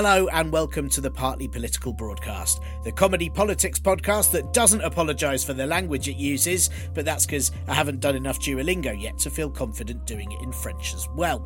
[0.00, 5.42] Hello and welcome to the Partly Political Broadcast, the comedy politics podcast that doesn't apologise
[5.42, 9.28] for the language it uses, but that's because I haven't done enough Duolingo yet to
[9.28, 11.44] feel confident doing it in French as well.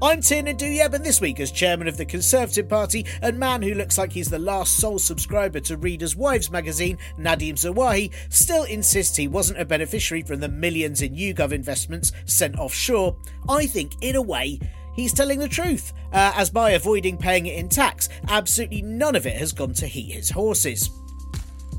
[0.00, 3.74] I'm Tiernan Douieb, and this week, as chairman of the Conservative Party and man who
[3.74, 9.16] looks like he's the last sole subscriber to Reader's Wives magazine, Nadhim Zahawi, still insists
[9.16, 13.16] he wasn't a beneficiary from the millions in YouGov investments sent offshore,
[13.48, 14.60] I think, in a way,
[14.94, 19.26] he's telling the truth, uh, as by avoiding paying it in tax, absolutely none of
[19.26, 20.90] it has gone to heat his horses.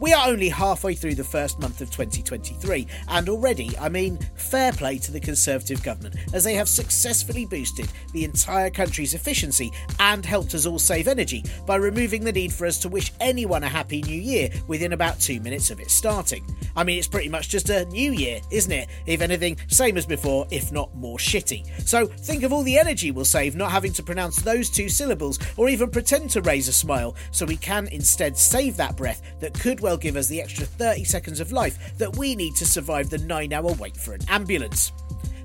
[0.02, 4.72] We are only halfway through the first month of 2023, and already, I mean, fair
[4.72, 10.26] play to the Conservative government as they have successfully boosted the entire country's efficiency and
[10.26, 13.70] helped us all save energy by removing the need for us to wish anyone a
[13.70, 16.44] happy new year within about two minutes of it starting.
[16.76, 18.90] I mean, it's pretty much just a new year, isn't it?
[19.06, 21.88] If anything, same as before, if not more shitty.
[21.88, 25.38] So think of all the energy we'll save not having to pronounce those two syllables
[25.58, 29.54] or even pretend to raise a smile, so we can instead save that breath that
[29.54, 33.10] could well give us the extra 30 seconds of life that we need to survive
[33.10, 34.92] the 9 hour wait for an ambulance.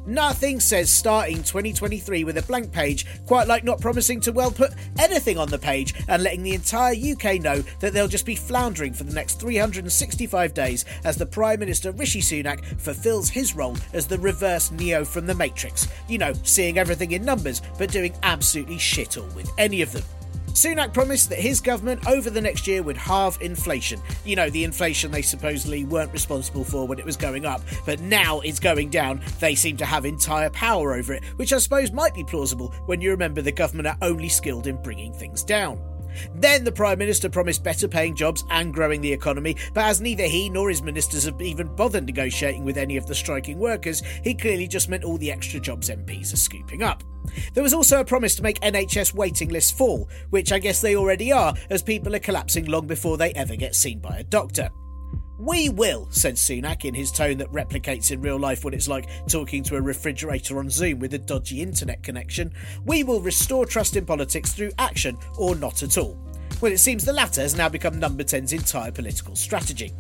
[0.07, 4.73] Nothing says starting 2023 with a blank page quite like not promising to well put
[5.01, 8.93] anything on the page and letting the entire UK know that they'll just be floundering
[8.93, 14.07] for the next 365 days as the Prime Minister Rishi Sunak fulfills his role as
[14.07, 15.89] the reverse Neo from the Matrix.
[16.09, 20.05] You know, seeing everything in numbers but doing absolutely shit all with any of them.
[20.57, 24.01] Sunak promised that his government over the next year would halve inflation.
[24.25, 28.01] You know, the inflation they supposedly weren't responsible for when it was going up, but
[28.01, 29.21] now it's going down.
[29.39, 33.03] They seem to have entire power over it, which I suppose might be plausible when
[33.03, 35.96] you remember the government are only skilled in bringing things down.
[36.35, 40.25] Then the Prime Minister promised better paying jobs and growing the economy, but as neither
[40.25, 44.35] he nor his ministers have even bothered negotiating with any of the striking workers, he
[44.35, 47.03] clearly just meant all the extra jobs MPs are scooping up.
[47.55, 50.97] There was also a promise to make NHS waiting lists fall, which I guess they
[50.97, 54.71] already are, as people are collapsing long before they ever get seen by a doctor.
[55.39, 59.09] We will, said Sunak in his tone that replicates in real life what it's like
[59.29, 62.53] talking to a refrigerator on Zoom with a dodgy internet connection.
[62.85, 66.19] We will restore trust in politics through action or not at all.
[66.61, 69.93] Well, it seems the latter has now become Number 10's entire political strategy.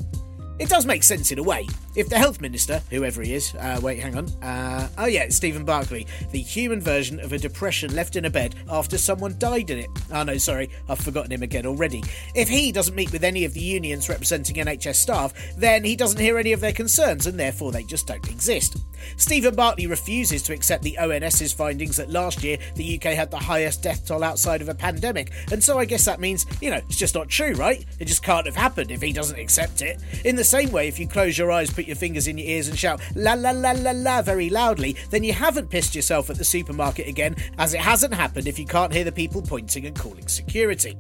[0.59, 1.69] It does make sense in a way.
[1.95, 5.37] If the health minister, whoever he is, uh, wait, hang on, uh, oh yeah, it's
[5.37, 9.69] Stephen Barclay, the human version of a depression left in a bed after someone died
[9.69, 9.91] in it.
[10.11, 12.03] Oh no, sorry, I've forgotten him again already.
[12.35, 16.21] If he doesn't meet with any of the unions representing NHS staff, then he doesn't
[16.21, 18.79] hear any of their concerns and therefore they just don't exist.
[19.17, 23.39] Stephen Barclay refuses to accept the ONS's findings that last year the UK had the
[23.39, 26.81] highest death toll outside of a pandemic, and so I guess that means, you know,
[26.89, 27.85] it's just not true, right?
[27.99, 30.01] It just can't have happened if he doesn't accept it.
[30.25, 32.69] In the same way, if you close your eyes, put your fingers in your ears,
[32.69, 36.37] and shout la la la la la very loudly, then you haven't pissed yourself at
[36.37, 39.99] the supermarket again, as it hasn't happened if you can't hear the people pointing and
[39.99, 40.97] calling security.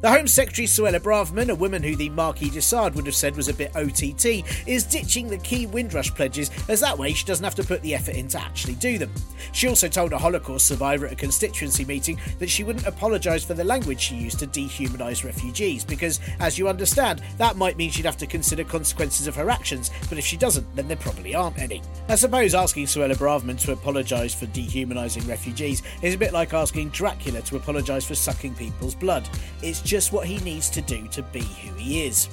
[0.00, 3.36] The Home Secretary Suella Braverman, a woman who the Marquis de Sade would have said
[3.36, 7.44] was a bit OTT, is ditching the key Windrush pledges as that way she doesn't
[7.44, 9.12] have to put the effort in to actually do them.
[9.52, 13.52] She also told a Holocaust survivor at a constituency meeting that she wouldn't apologise for
[13.52, 18.06] the language she used to dehumanise refugees because, as you understand, that might mean she'd
[18.06, 21.58] have to consider consequences of her actions, but if she doesn't, then there probably aren't
[21.58, 21.82] any.
[22.08, 26.88] I suppose asking Suella Braverman to apologise for dehumanising refugees is a bit like asking
[26.90, 29.28] Dracula to apologise for sucking people's blood.
[29.62, 32.28] It's just what he needs to do to be who he is.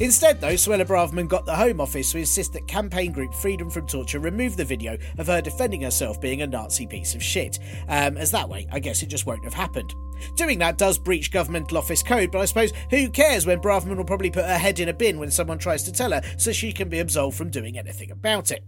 [0.00, 3.86] Instead, though, Suella Braverman got the Home Office to insist that campaign group Freedom from
[3.86, 7.58] Torture remove the video of her defending herself being a Nazi piece of shit,
[7.88, 9.94] um, as that way, I guess it just won't have happened.
[10.34, 14.04] Doing that does breach governmental office code, but I suppose who cares when Braverman will
[14.04, 16.72] probably put her head in a bin when someone tries to tell her so she
[16.72, 18.64] can be absolved from doing anything about it.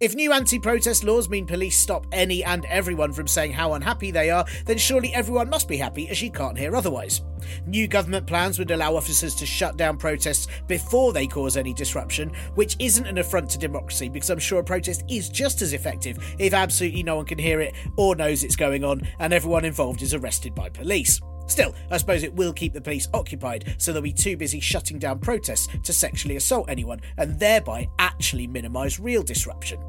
[0.00, 4.10] If new anti protest laws mean police stop any and everyone from saying how unhappy
[4.10, 7.22] they are, then surely everyone must be happy as you can't hear otherwise.
[7.66, 12.32] New government plans would allow officers to shut down protests before they cause any disruption,
[12.54, 16.18] which isn't an affront to democracy because I'm sure a protest is just as effective
[16.38, 20.02] if absolutely no one can hear it or knows it's going on and everyone involved
[20.02, 21.20] is arrested by police.
[21.48, 24.98] Still, I suppose it will keep the police occupied so they'll be too busy shutting
[24.98, 29.80] down protests to sexually assault anyone and thereby actually minimise real disruption.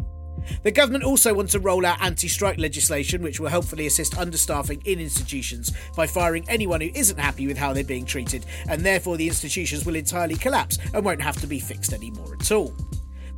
[0.63, 4.81] The government also wants to roll out anti strike legislation, which will hopefully assist understaffing
[4.85, 9.17] in institutions by firing anyone who isn't happy with how they're being treated, and therefore
[9.17, 12.73] the institutions will entirely collapse and won't have to be fixed anymore at all.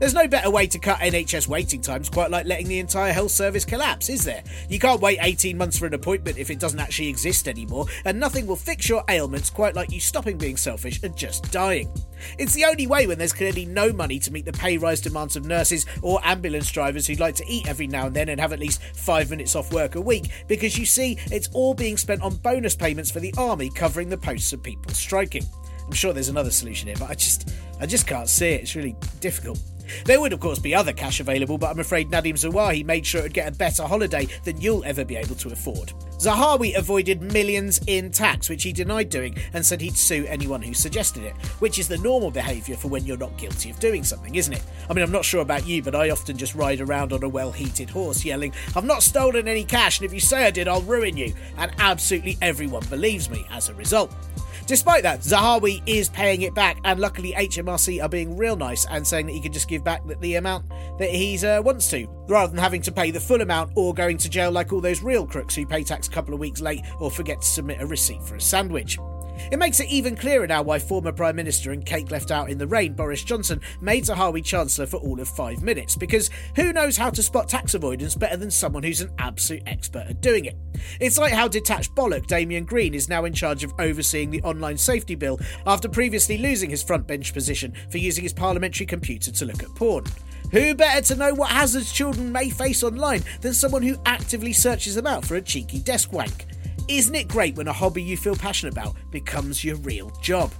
[0.01, 3.29] There's no better way to cut NHS waiting times quite like letting the entire health
[3.29, 4.43] service collapse, is there?
[4.67, 8.19] You can't wait 18 months for an appointment if it doesn't actually exist anymore, and
[8.19, 11.93] nothing will fix your ailments quite like you stopping being selfish and just dying.
[12.39, 15.35] It's the only way when there's clearly no money to meet the pay rise demands
[15.35, 18.53] of nurses or ambulance drivers who'd like to eat every now and then and have
[18.53, 22.23] at least five minutes off work a week, because you see, it's all being spent
[22.23, 25.45] on bonus payments for the army covering the posts of people striking.
[25.85, 28.61] I'm sure there's another solution here, but I just I just can't see it.
[28.61, 29.59] It's really difficult.
[30.05, 33.21] There would, of course, be other cash available, but I'm afraid Nadhim Zahawi made sure
[33.21, 35.93] it would get a better holiday than you'll ever be able to afford.
[36.17, 40.73] Zahawi avoided millions in tax, which he denied doing, and said he'd sue anyone who
[40.73, 44.35] suggested it, which is the normal behaviour for when you're not guilty of doing something,
[44.35, 44.63] isn't it?
[44.89, 47.29] I mean, I'm not sure about you, but I often just ride around on a
[47.29, 50.67] well heated horse yelling, I've not stolen any cash, and if you say I did,
[50.67, 51.33] I'll ruin you.
[51.57, 54.13] And absolutely everyone believes me as a result.
[54.71, 59.05] Despite that, Zahawi is paying it back, and luckily HMRC are being real nice and
[59.05, 62.53] saying that he can just give back the amount that he uh, wants to, rather
[62.53, 65.27] than having to pay the full amount or going to jail like all those real
[65.27, 68.23] crooks who pay tax a couple of weeks late or forget to submit a receipt
[68.23, 68.97] for a sandwich.
[69.51, 72.57] It makes it even clearer now why former Prime Minister and cake left out in
[72.57, 76.97] the rain Boris Johnson made Zahawi Chancellor for all of five minutes, because who knows
[76.97, 80.57] how to spot tax avoidance better than someone who's an absolute expert at doing it?
[80.99, 84.77] It's like how detached bollock Damian Green is now in charge of overseeing the online
[84.77, 89.45] safety bill after previously losing his front bench position for using his parliamentary computer to
[89.45, 90.05] look at porn.
[90.51, 94.95] Who better to know what hazards children may face online than someone who actively searches
[94.95, 96.45] them out for a cheeky desk wank?
[96.87, 100.51] Isn't it great when a hobby you feel passionate about becomes your real job?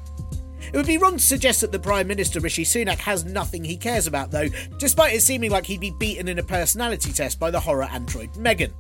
[0.62, 3.76] It would be wrong to suggest that the Prime Minister Rishi Sunak has nothing he
[3.76, 4.48] cares about, though,
[4.78, 8.36] despite it seeming like he'd be beaten in a personality test by the horror android
[8.38, 8.74] Megan.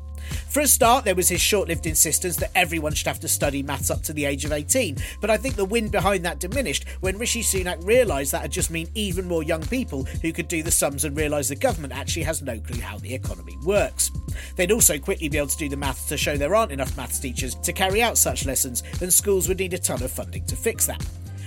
[0.51, 3.63] For a start, there was his short lived insistence that everyone should have to study
[3.63, 6.83] maths up to the age of 18, but I think the wind behind that diminished
[6.99, 10.61] when Rishi Sunak realised that would just mean even more young people who could do
[10.61, 14.11] the sums and realise the government actually has no clue how the economy works.
[14.57, 17.19] They'd also quickly be able to do the maths to show there aren't enough maths
[17.19, 20.57] teachers to carry out such lessons, and schools would need a ton of funding to
[20.57, 21.01] fix that.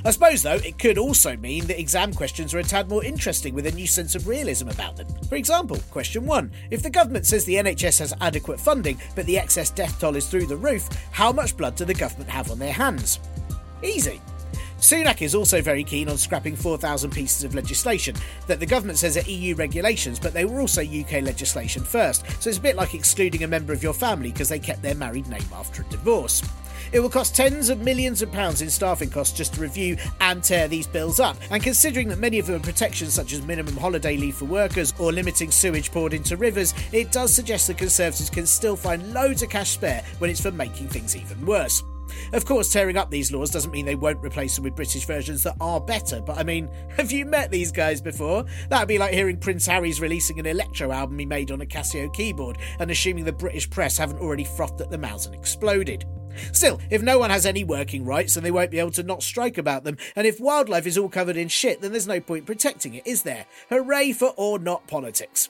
[0.06, 3.54] I suppose, though, it could also mean that exam questions are a tad more interesting
[3.54, 5.06] with a new sense of realism about them.
[5.30, 9.38] For example, question one If the government says the NHS has adequate funding, but the
[9.38, 12.58] excess death toll is through the roof, how much blood do the government have on
[12.58, 13.18] their hands?
[13.82, 14.20] Easy.
[14.78, 18.14] Sunak is also very keen on scrapping 4,000 pieces of legislation
[18.46, 22.50] that the government says are EU regulations, but they were also UK legislation first, so
[22.50, 25.26] it's a bit like excluding a member of your family because they kept their married
[25.28, 26.42] name after a divorce.
[26.94, 30.44] It will cost tens of millions of pounds in staffing costs just to review and
[30.44, 31.36] tear these bills up.
[31.50, 34.94] And considering that many of them are protections such as minimum holiday leave for workers
[35.00, 39.42] or limiting sewage poured into rivers, it does suggest the Conservatives can still find loads
[39.42, 41.82] of cash spare when it's for making things even worse.
[42.32, 45.42] Of course, tearing up these laws doesn't mean they won't replace them with British versions
[45.42, 48.44] that are better, but I mean, have you met these guys before?
[48.68, 52.14] That'd be like hearing Prince Harry's releasing an electro album he made on a Casio
[52.14, 56.04] keyboard and assuming the British press haven't already frothed at the mouths and exploded.
[56.52, 59.22] Still, if no one has any working rights, then they won't be able to not
[59.22, 62.46] strike about them, and if wildlife is all covered in shit, then there's no point
[62.46, 63.46] protecting it, is there?
[63.70, 65.48] Hooray for or not politics.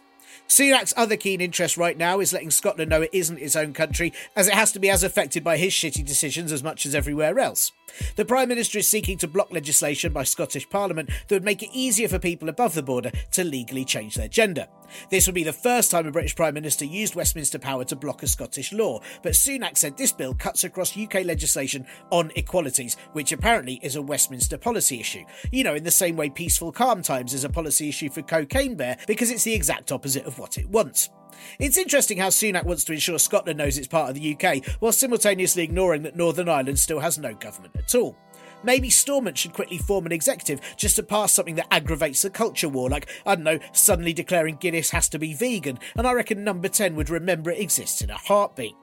[0.49, 4.13] Sunak's other keen interest right now is letting Scotland know it isn't its own country,
[4.37, 7.39] as it has to be as affected by his shitty decisions as much as everywhere
[7.39, 7.73] else.
[8.17, 11.71] The Prime Minister is seeking to block legislation by Scottish Parliament that would make it
[11.73, 14.67] easier for people above the border to legally change their gender.
[15.11, 18.23] This would be the first time a British Prime Minister used Westminster power to block
[18.23, 23.33] a Scottish law, but Sunak said this bill cuts across UK legislation on equalities, which
[23.33, 25.25] apparently is a Westminster policy issue.
[25.51, 28.77] You know, in the same way Peaceful Calm Times is a policy issue for Cocaine
[28.77, 31.11] Bear, because it's the exact opposite of what it wants.
[31.59, 34.93] It's interesting how Sunak wants to ensure Scotland knows it's part of the UK, while
[34.93, 38.17] simultaneously ignoring that Northern Ireland still has no government at all.
[38.63, 42.69] Maybe Stormont should quickly form an executive just to pass something that aggravates the culture
[42.69, 46.45] war, like, I don't know, suddenly declaring Guinness has to be vegan, and I reckon
[46.45, 48.75] number 10 would remember it exists in a heartbeat.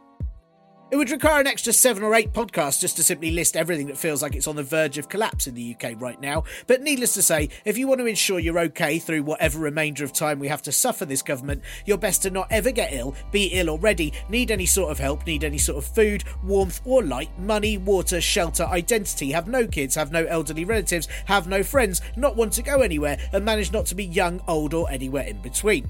[0.91, 3.97] It would require an extra seven or eight podcasts just to simply list everything that
[3.97, 6.43] feels like it's on the verge of collapse in the UK right now.
[6.67, 10.11] But needless to say, if you want to ensure you're okay through whatever remainder of
[10.11, 13.45] time we have to suffer this government, you're best to not ever get ill, be
[13.53, 17.29] ill already, need any sort of help, need any sort of food, warmth or light,
[17.39, 22.35] money, water, shelter, identity, have no kids, have no elderly relatives, have no friends, not
[22.35, 25.89] want to go anywhere, and manage not to be young, old, or anywhere in between.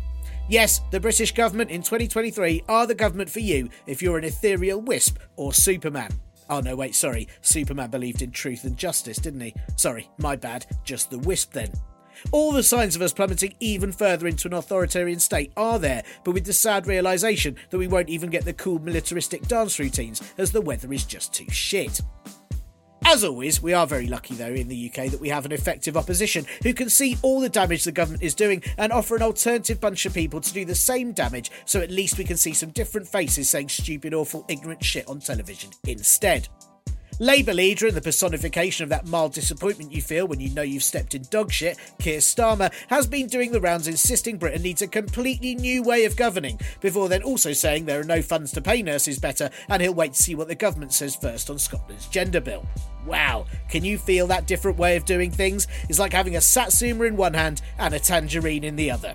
[0.51, 4.81] Yes, the British government in 2023 are the government for you if you're an ethereal
[4.81, 6.11] wisp or Superman.
[6.49, 7.29] Oh no, wait, sorry.
[7.39, 9.55] Superman believed in truth and justice, didn't he?
[9.77, 10.65] Sorry, my bad.
[10.83, 11.71] Just the wisp then.
[12.33, 16.33] All the signs of us plummeting even further into an authoritarian state are there, but
[16.33, 20.51] with the sad realisation that we won't even get the cool militaristic dance routines as
[20.51, 22.01] the weather is just too shit.
[23.03, 25.97] As always, we are very lucky, though, in the UK that we have an effective
[25.97, 29.81] opposition who can see all the damage the government is doing and offer an alternative
[29.81, 32.69] bunch of people to do the same damage, so at least we can see some
[32.69, 36.47] different faces saying stupid, awful, ignorant shit on television instead.
[37.21, 40.81] Labour leader and the personification of that mild disappointment you feel when you know you've
[40.81, 44.87] stepped in dog shit, Keir Starmer, has been doing the rounds insisting Britain needs a
[44.87, 48.81] completely new way of governing, before then also saying there are no funds to pay
[48.81, 52.41] nurses better and he'll wait to see what the government says first on Scotland's gender
[52.41, 52.65] bill.
[53.05, 55.67] Wow, can you feel that different way of doing things?
[55.89, 59.13] It's like having a satsuma in one hand and a tangerine in the other.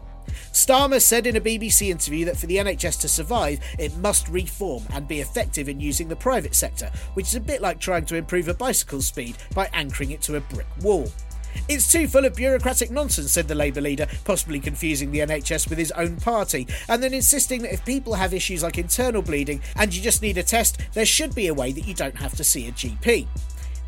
[0.52, 4.85] Starmer said in a BBC interview that for the NHS to survive, it must reform
[4.93, 8.16] and be effective in using the private sector, which is a bit like trying to
[8.16, 11.09] improve a bicycle speed by anchoring it to a brick wall.
[11.69, 15.78] It's too full of bureaucratic nonsense, said the Labour leader, possibly confusing the NHS with
[15.78, 19.93] his own party, and then insisting that if people have issues like internal bleeding and
[19.93, 22.45] you just need a test, there should be a way that you don't have to
[22.45, 23.26] see a GP.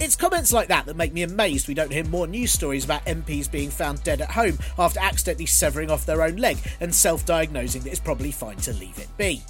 [0.01, 3.05] It's comments like that that make me amazed we don't hear more news stories about
[3.05, 7.27] MPs being found dead at home after accidentally severing off their own leg and self
[7.27, 9.43] diagnosing that it's probably fine to leave it be.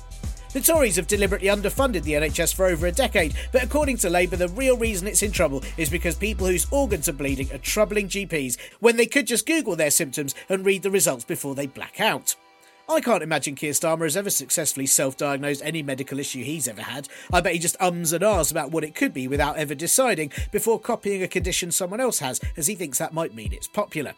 [0.54, 4.36] The Tories have deliberately underfunded the NHS for over a decade, but according to Labour,
[4.36, 8.08] the real reason it's in trouble is because people whose organs are bleeding are troubling
[8.08, 12.00] GPs when they could just Google their symptoms and read the results before they black
[12.00, 12.34] out.
[12.90, 16.80] I can't imagine Keir Starmer has ever successfully self diagnosed any medical issue he's ever
[16.80, 17.06] had.
[17.30, 20.32] I bet he just ums and ahs about what it could be without ever deciding
[20.52, 24.14] before copying a condition someone else has, as he thinks that might mean it's popular.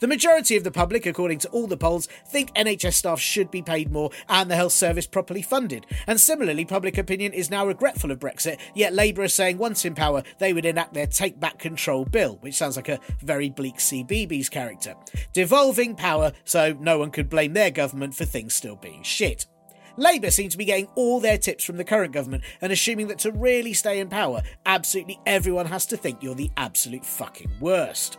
[0.00, 3.62] The majority of the public, according to all the polls, think NHS staff should be
[3.62, 5.86] paid more and the health service properly funded.
[6.06, 9.94] And similarly, public opinion is now regretful of Brexit, yet Labour are saying once in
[9.94, 13.76] power they would enact their Take Back Control bill, which sounds like a very bleak
[13.76, 14.94] CBeebies character.
[15.32, 19.46] Devolving power so no one could blame their government for things still being shit.
[19.96, 23.18] Labour seem to be getting all their tips from the current government and assuming that
[23.20, 28.18] to really stay in power, absolutely everyone has to think you're the absolute fucking worst.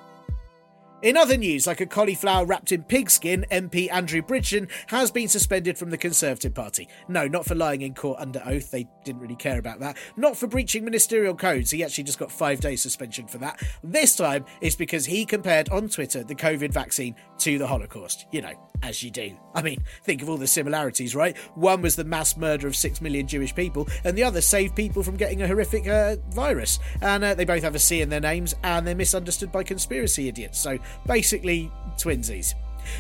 [1.04, 5.78] In other news, like a cauliflower wrapped in pigskin, MP Andrew Bridgen has been suspended
[5.78, 6.88] from the Conservative Party.
[7.08, 9.96] No, not for lying in court under oath, they didn't really care about that.
[10.16, 13.62] Not for breaching ministerial codes, he actually just got five days suspension for that.
[13.84, 18.26] This time, it's because he compared on Twitter the COVID vaccine to the Holocaust.
[18.32, 19.38] You know, as you do.
[19.54, 21.38] I mean, think of all the similarities, right?
[21.56, 25.04] One was the mass murder of six million Jewish people, and the other saved people
[25.04, 26.80] from getting a horrific uh, virus.
[27.02, 30.28] And uh, they both have a C in their names, and they're misunderstood by conspiracy
[30.28, 30.60] idiots.
[30.60, 32.54] So basically, twinsies.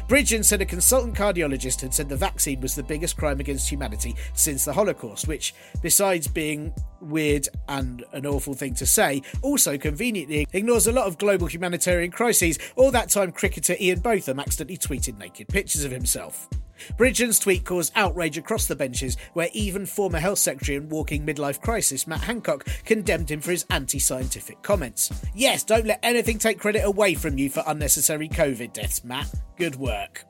[0.08, 4.16] Bridgen said a consultant cardiologist had said the vaccine was the biggest crime against humanity
[4.34, 10.48] since the Holocaust, which, besides being weird and an awful thing to say, also conveniently
[10.54, 12.58] ignores a lot of global humanitarian crises.
[12.76, 16.50] All that time, cricketer Ian Botham accidentally tweeted naked pictures of himself.
[16.98, 21.62] Bridgen's tweet caused outrage across the benches, where even former Health Secretary and walking midlife
[21.62, 25.12] crisis Matt Hancock condemned him for his anti scientific comments.
[25.36, 29.34] Yes, don't let anything take credit away from you for unnecessary COVID deaths, Matt.
[29.58, 30.26] Good work.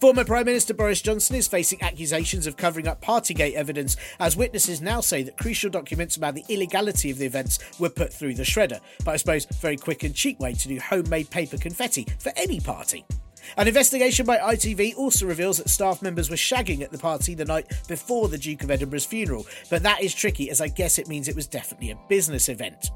[0.00, 4.82] Former Prime Minister Boris Johnson is facing accusations of covering up Partygate evidence as witnesses
[4.82, 8.42] now say that crucial documents about the illegality of the events were put through the
[8.42, 8.80] shredder.
[9.04, 12.60] But I suppose very quick and cheap way to do homemade paper confetti for any
[12.60, 13.06] party.
[13.56, 17.44] An investigation by ITV also reveals that staff members were shagging at the party the
[17.44, 21.08] night before the Duke of Edinburgh's funeral, but that is tricky as I guess it
[21.08, 22.90] means it was definitely a business event.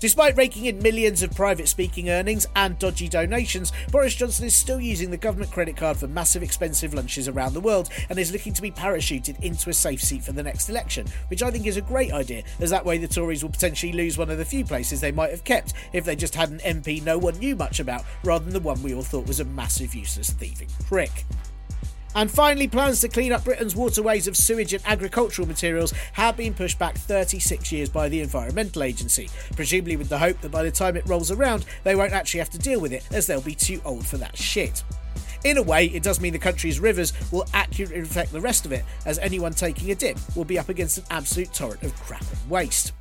[0.00, 4.80] Despite raking in millions of private speaking earnings and dodgy donations, Boris Johnson is still
[4.80, 8.52] using the government credit card for massive expensive lunches around the world and is looking
[8.52, 11.76] to be parachuted into a safe seat for the next election, which I think is
[11.76, 14.64] a great idea, as that way the Tories will potentially lose one of the few
[14.64, 17.80] places they might have kept if they just had an MP no one knew much
[17.80, 21.24] about, rather than the one we all thought was a massive useless thieving prick.
[22.14, 26.54] And finally, plans to clean up Britain's waterways of sewage and agricultural materials have been
[26.54, 30.70] pushed back 36 years by the Environmental Agency, presumably with the hope that by the
[30.70, 33.54] time it rolls around, they won't actually have to deal with it, as they'll be
[33.54, 34.82] too old for that shit.
[35.44, 38.72] In a way, it does mean the country's rivers will accurately reflect the rest of
[38.72, 42.22] it, as anyone taking a dip will be up against an absolute torrent of crap
[42.22, 42.92] and waste.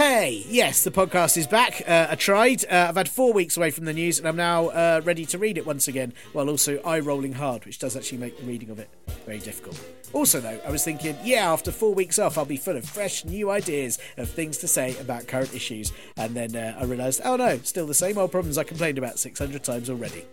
[0.00, 1.82] Hey, yes, the podcast is back.
[1.86, 2.64] Uh, I tried.
[2.64, 5.36] Uh, I've had four weeks away from the news, and I'm now uh, ready to
[5.36, 8.70] read it once again, while also eye rolling hard, which does actually make the reading
[8.70, 8.88] of it
[9.26, 9.78] very difficult.
[10.12, 13.24] Also, though, I was thinking, yeah, after four weeks off, I'll be full of fresh,
[13.24, 15.92] new ideas of things to say about current issues.
[16.16, 19.18] And then uh, I realised, oh no, still the same old problems I complained about
[19.18, 20.24] 600 times already.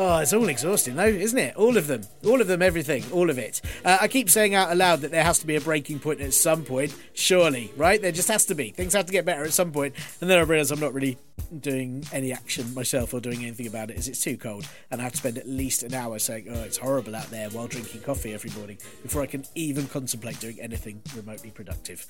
[0.00, 1.56] Oh, it's all exhausting, though, isn't it?
[1.56, 2.02] All of them.
[2.24, 3.04] All of them, everything.
[3.10, 3.60] All of it.
[3.84, 6.32] Uh, I keep saying out aloud that there has to be a breaking point at
[6.34, 6.94] some point.
[7.14, 8.00] Surely, right?
[8.00, 8.70] There just has to be.
[8.70, 9.96] Things have to get better at some point.
[10.20, 11.18] And then I realise I'm not really
[11.60, 14.68] doing any action myself or doing anything about it as it's too cold.
[14.92, 17.50] And I have to spend at least an hour saying, oh, it's horrible out there
[17.50, 22.06] while drinking coffee every morning before I can even contemplate doing anything remotely productive.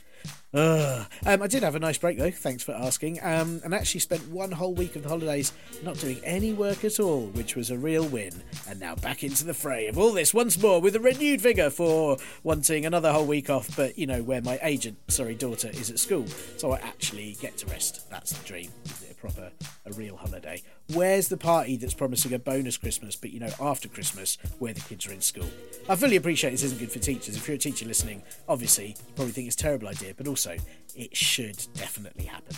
[0.53, 4.29] Um, I did have a nice break though, thanks for asking, um, and actually spent
[4.29, 5.53] one whole week of the holidays
[5.85, 8.33] not doing any work at all, which was a real win.
[8.69, 11.71] And now back into the fray of all this once more with a renewed vigour
[11.71, 15.91] for wanting another whole week off, but you know, where my agent, sorry, daughter, is
[15.91, 16.27] at school,
[16.57, 18.11] so I actually get to rest.
[18.11, 18.73] That's the dream,
[19.19, 19.51] proper,
[19.87, 20.63] a real holiday.
[20.95, 24.81] Where's the party that's promising a bonus Christmas, but you know, after Christmas, where the
[24.81, 25.49] kids are in school?
[25.89, 27.37] I fully appreciate this isn't good for teachers.
[27.37, 30.57] If you're a teacher listening, obviously, you probably think it's a terrible idea, but also,
[30.97, 32.57] it should definitely happen.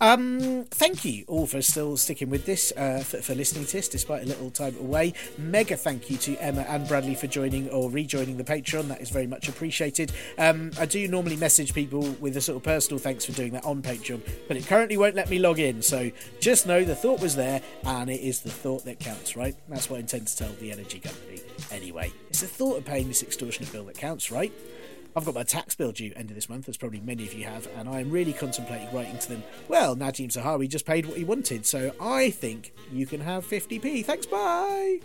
[0.00, 3.88] Um, thank you all for still sticking with this, uh, for, for, listening to this
[3.88, 5.12] despite a little time away.
[5.36, 8.86] Mega thank you to Emma and Bradley for joining or rejoining the Patreon.
[8.88, 10.12] That is very much appreciated.
[10.38, 13.64] Um, I do normally message people with a sort of personal thanks for doing that
[13.64, 15.82] on Patreon, but it currently won't let me log in.
[15.82, 19.56] So just know the thought was there, and it is the thought that counts, right?
[19.68, 21.40] That's what I intend to tell the energy company.
[21.72, 24.52] Anyway, it's the thought of paying this extortionate bill that counts, right?
[25.18, 27.42] I've got my tax bill due end of this month, as probably many of you
[27.42, 31.24] have, and I'm really contemplating writing to them, well, Nadhim Zahawi just paid what he
[31.24, 34.04] wanted, so I think you can have 50p.
[34.04, 35.00] Thanks, bye!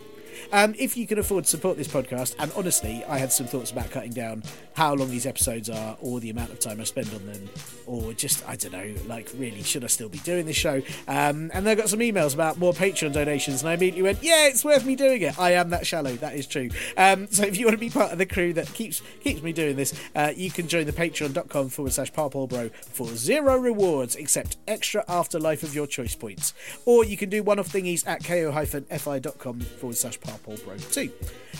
[0.52, 3.70] Um, if you can afford to support this podcast, and honestly, I had some thoughts
[3.70, 4.42] about cutting down
[4.74, 7.48] how long these episodes are, or the amount of time I spend on them,
[7.86, 10.82] or just, I don't know, like, really, should I still be doing this show?
[11.06, 14.46] Um, and I got some emails about more Patreon donations, and I immediately went, yeah,
[14.48, 15.38] it's worth me doing it.
[15.38, 16.70] I am that shallow, that is true.
[16.96, 19.52] Um, so if you want to be part of the crew that keeps keeps me
[19.52, 24.56] doing this, uh, you can join the patreon.com forward slash bro for zero rewards except
[24.66, 26.54] extra afterlife of your choice points.
[26.84, 31.10] Or you can do one off thingies at ko-fi.com forward slash Parpol Bro too.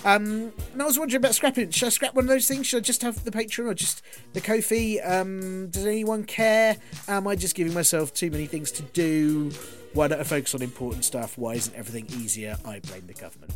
[0.04, 1.70] Um, and I was wondering about scrapping.
[1.70, 2.66] Should I scrap one of those things?
[2.66, 4.98] Should I just have the Patreon or just the Ko-fi?
[5.00, 6.76] Um, does anyone care?
[7.08, 9.52] Am I just giving myself too many things to do?
[9.94, 11.38] Why don't I focus on important stuff?
[11.38, 12.56] Why isn't everything easier?
[12.64, 13.52] I blame the government.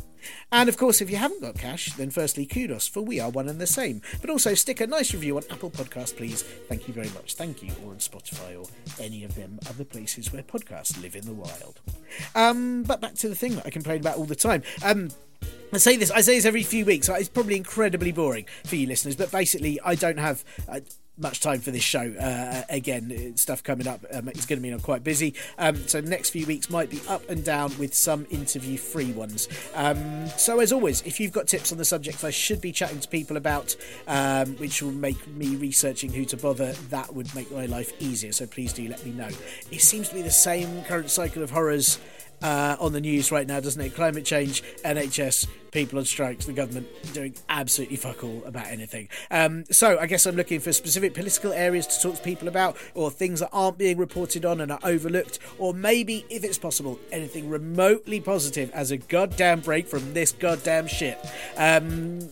[0.53, 3.49] And of course, if you haven't got cash, then firstly, kudos, for we are one
[3.49, 4.01] and the same.
[4.21, 6.41] But also, stick a nice review on Apple Podcast, please.
[6.41, 7.35] Thank you very much.
[7.35, 7.73] Thank you.
[7.83, 8.69] Or on Spotify or
[9.03, 11.81] any of them other places where podcasts live in the wild.
[12.35, 14.63] Um, but back to the thing that I complain about all the time.
[14.81, 15.09] Um,
[15.73, 16.09] I say this.
[16.09, 17.09] I say this every few weeks.
[17.09, 20.45] It's probably incredibly boring for you listeners, but basically, I don't have.
[20.69, 20.79] Uh,
[21.19, 22.13] much time for this show.
[22.19, 25.33] Uh, again, stuff coming up um, is going to mean I'm quite busy.
[25.57, 29.47] Um, so next few weeks might be up and down with some interview free ones.
[29.75, 32.99] Um, so as always, if you've got tips on the subjects I should be chatting
[32.99, 33.75] to people about,
[34.07, 38.31] um, which will make me researching who to bother, that would make my life easier.
[38.31, 39.29] So please do let me know.
[39.71, 41.99] It seems to be the same current cycle of horrors
[42.41, 43.95] uh, on the news right now, doesn't it?
[43.95, 49.09] Climate change, NHS, people on strikes, the government doing absolutely fuck all about anything.
[49.31, 52.77] Um, so I guess I'm looking for specific political areas to talk to people about,
[52.93, 56.99] or things that aren't being reported on and are overlooked, or maybe, if it's possible,
[57.11, 61.17] anything remotely positive as a goddamn break from this goddamn shit.
[61.57, 62.29] Um,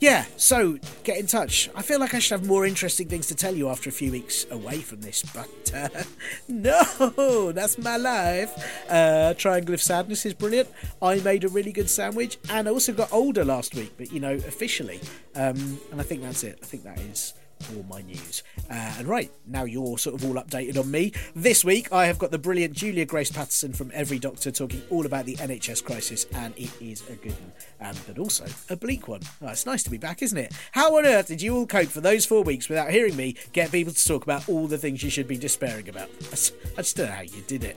[0.00, 1.68] yeah, so get in touch.
[1.76, 4.10] I feel like I should have more interesting things to tell you after a few
[4.10, 5.88] weeks away from this, but uh,
[6.48, 8.50] no, that's my life.
[8.88, 10.70] Uh, Triangle of Sadness is brilliant.
[11.02, 14.20] I made a really good sandwich, and I also got older last week, but you
[14.20, 15.00] know, officially.
[15.36, 16.58] Um, and I think that's it.
[16.62, 17.34] I think that is
[17.74, 18.42] all my news.
[18.70, 21.12] Uh, and right, now you're sort of all updated on me.
[21.34, 25.06] This week, I have got the brilliant Julia Grace Patterson from Every Doctor talking all
[25.06, 29.08] about the NHS crisis, and it is a good one, um, but also a bleak
[29.08, 29.20] one.
[29.42, 30.52] Oh, it's nice to be back, isn't it?
[30.72, 33.72] How on earth did you all cope for those four weeks without hearing me get
[33.72, 36.08] people to talk about all the things you should be despairing about?
[36.20, 37.76] I just, I just don't know how you did it.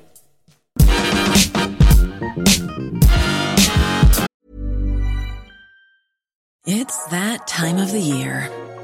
[6.65, 8.49] It's that time of the year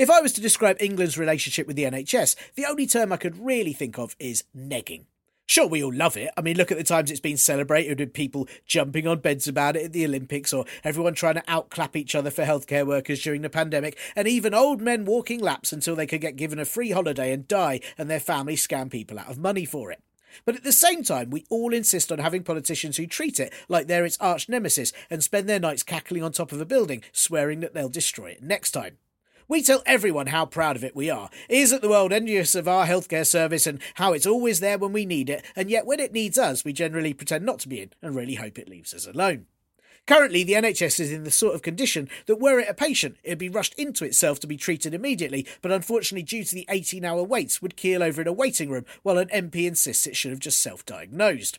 [0.00, 3.36] If I was to describe England's relationship with the NHS, the only term I could
[3.36, 5.04] really think of is negging.
[5.44, 6.30] Sure, we all love it.
[6.38, 9.76] I mean, look at the times it's been celebrated with people jumping on beds about
[9.76, 13.42] it at the Olympics, or everyone trying to outclap each other for healthcare workers during
[13.42, 16.92] the pandemic, and even old men walking laps until they could get given a free
[16.92, 20.00] holiday and die and their family scam people out of money for it.
[20.46, 23.86] But at the same time, we all insist on having politicians who treat it like
[23.86, 27.60] they're its arch nemesis and spend their nights cackling on top of a building, swearing
[27.60, 28.96] that they'll destroy it next time.
[29.50, 31.28] We tell everyone how proud of it we are.
[31.48, 34.92] Is that the world envious of our healthcare service and how it's always there when
[34.92, 37.80] we need it, and yet when it needs us, we generally pretend not to be
[37.80, 39.46] in and really hope it leaves us alone.
[40.06, 43.38] Currently, the NHS is in the sort of condition that were it a patient, it'd
[43.38, 47.24] be rushed into itself to be treated immediately, but unfortunately, due to the 18 hour
[47.24, 50.38] waits, would keel over in a waiting room while an MP insists it should have
[50.38, 51.58] just self diagnosed.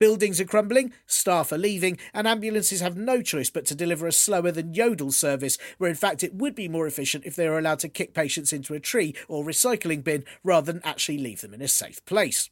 [0.00, 4.12] Buildings are crumbling, staff are leaving, and ambulances have no choice but to deliver a
[4.12, 7.58] slower than yodel service, where in fact it would be more efficient if they were
[7.58, 11.54] allowed to kick patients into a tree or recycling bin rather than actually leave them
[11.54, 12.50] in a safe place.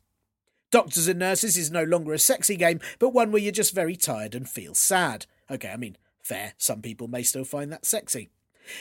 [0.71, 3.97] Doctors and nurses is no longer a sexy game, but one where you're just very
[3.97, 5.27] tired and feel sad.
[5.51, 8.31] Okay, I mean, fair, some people may still find that sexy.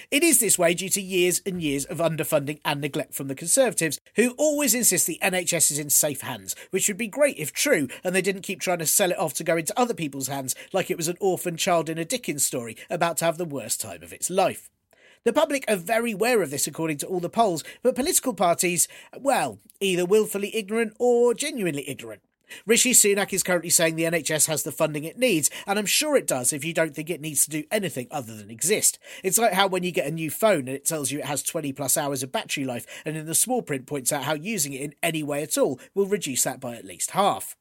[0.09, 3.35] It is this way due to years and years of underfunding and neglect from the
[3.35, 7.53] Conservatives, who always insist the NHS is in safe hands, which would be great if
[7.53, 10.27] true, and they didn't keep trying to sell it off to go into other people's
[10.27, 13.45] hands like it was an orphan child in a Dickens story about to have the
[13.45, 14.69] worst time of its life.
[15.23, 18.87] The public are very aware of this, according to all the polls, but political parties,
[19.19, 22.23] well, either willfully ignorant or genuinely ignorant.
[22.65, 26.15] Rishi Sunak is currently saying the NHS has the funding it needs, and I'm sure
[26.15, 28.99] it does if you don't think it needs to do anything other than exist.
[29.23, 31.43] It's like how when you get a new phone and it tells you it has
[31.43, 34.73] 20 plus hours of battery life, and in the small print points out how using
[34.73, 37.55] it in any way at all will reduce that by at least half.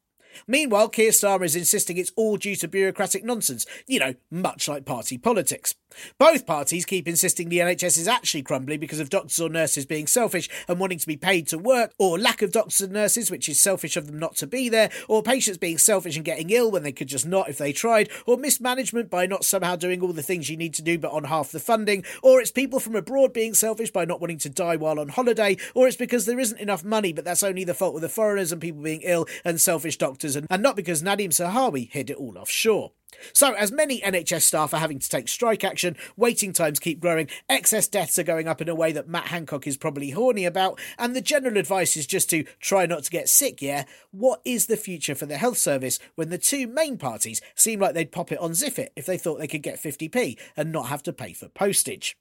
[0.47, 4.85] Meanwhile, Keir Starmer is insisting it's all due to bureaucratic nonsense, you know, much like
[4.85, 5.75] party politics.
[6.19, 10.07] Both parties keep insisting the NHS is actually crumbling because of doctors or nurses being
[10.07, 13.49] selfish and wanting to be paid to work, or lack of doctors and nurses, which
[13.49, 16.71] is selfish of them not to be there, or patients being selfish and getting ill
[16.71, 20.13] when they could just not if they tried, or mismanagement by not somehow doing all
[20.13, 22.97] the things you need to do but on half the funding, or it's people from
[22.97, 26.41] abroad being selfish by not wanting to die while on holiday, or it's because there
[26.41, 29.27] isn't enough money but that's only the fault of the foreigners and people being ill
[29.45, 32.93] and selfish doctors, and, and not because Nadhim Zahawi hid it all offshore.
[33.33, 37.29] So, as many NHS staff are having to take strike action, waiting times keep growing,
[37.49, 40.79] excess deaths are going up in a way that Matt Hancock is probably horny about,
[40.99, 43.85] and the general advice is just to try not to get sick, yeah?
[44.11, 47.95] What is the future for the health service when the two main parties seem like
[47.95, 51.03] they'd pop it on Ziffit if they thought they could get 50p and not have
[51.05, 52.17] to pay for postage?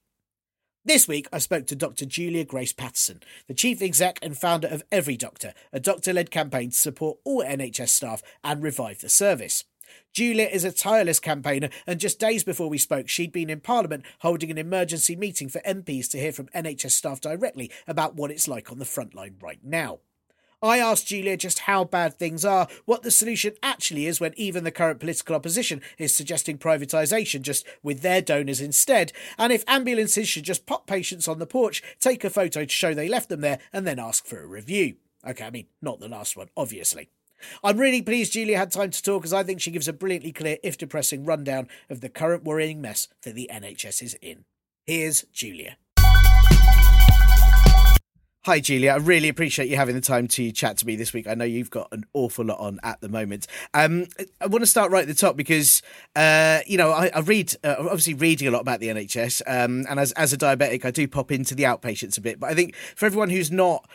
[0.85, 2.05] This week, I spoke to Dr.
[2.05, 6.69] Julia Grace Patterson, the chief exec and founder of Every Doctor, a doctor led campaign
[6.69, 9.65] to support all NHS staff and revive the service.
[10.13, 14.03] Julia is a tireless campaigner, and just days before we spoke, she'd been in Parliament
[14.19, 18.47] holding an emergency meeting for MPs to hear from NHS staff directly about what it's
[18.47, 19.99] like on the front line right now.
[20.61, 24.65] I asked Julia just how bad things are, what the solution actually is when even
[24.65, 30.27] the current political opposition is suggesting privatisation just with their donors instead, and if ambulances
[30.27, 33.39] should just pop patients on the porch, take a photo to show they left them
[33.41, 34.95] there, and then ask for a review.
[35.25, 37.09] Okay, I mean, not the last one, obviously.
[37.63, 40.31] I'm really pleased Julia had time to talk as I think she gives a brilliantly
[40.31, 44.45] clear, if depressing, rundown of the current worrying mess that the NHS is in.
[44.85, 45.77] Here's Julia.
[48.45, 48.91] Hi, Julia.
[48.91, 51.27] I really appreciate you having the time to chat to me this week.
[51.27, 53.47] I know you've got an awful lot on at the moment.
[53.73, 54.07] Um,
[54.39, 55.81] I want to start right at the top because,
[56.15, 59.85] uh, you know, I, I read, uh, obviously reading a lot about the NHS, um,
[59.89, 62.39] and as, as a diabetic, I do pop into the outpatients a bit.
[62.39, 63.87] But I think for everyone who's not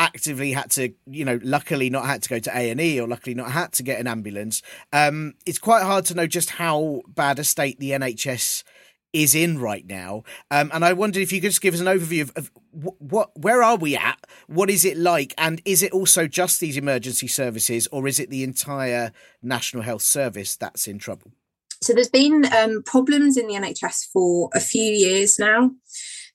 [0.00, 3.06] actively had to, you know, luckily not had to go to A and E or
[3.06, 4.62] luckily not had to get an ambulance.
[4.92, 8.64] Um, it's quite hard to know just how bad a state the NHS
[9.12, 10.22] is in right now.
[10.50, 13.30] Um, and I wondered if you could just give us an overview of, of what,
[13.38, 14.26] where are we at?
[14.46, 15.34] What is it like?
[15.36, 20.02] And is it also just these emergency services or is it the entire National Health
[20.02, 21.32] Service that's in trouble?
[21.82, 25.72] So there's been um, problems in the NHS for a few years now.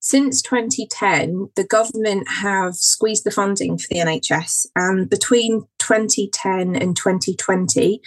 [0.06, 6.96] Since 2010, the government have squeezed the funding for the NHS, and between 2010 and
[6.96, 8.02] 2020,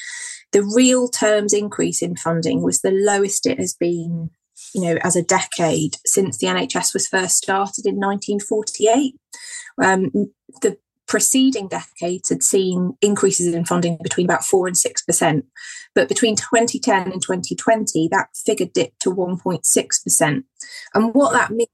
[0.53, 4.31] the real terms increase in funding was the lowest it has been
[4.77, 9.17] you know, as a decade since the NHS was first started in 1948.
[9.83, 10.31] Um,
[10.63, 15.43] the preceding decades had seen increases in funding between about 4 and 6%.
[15.97, 20.45] But between 2010 and 2020, that figure dipped to 1.6%.
[20.95, 21.71] And what that means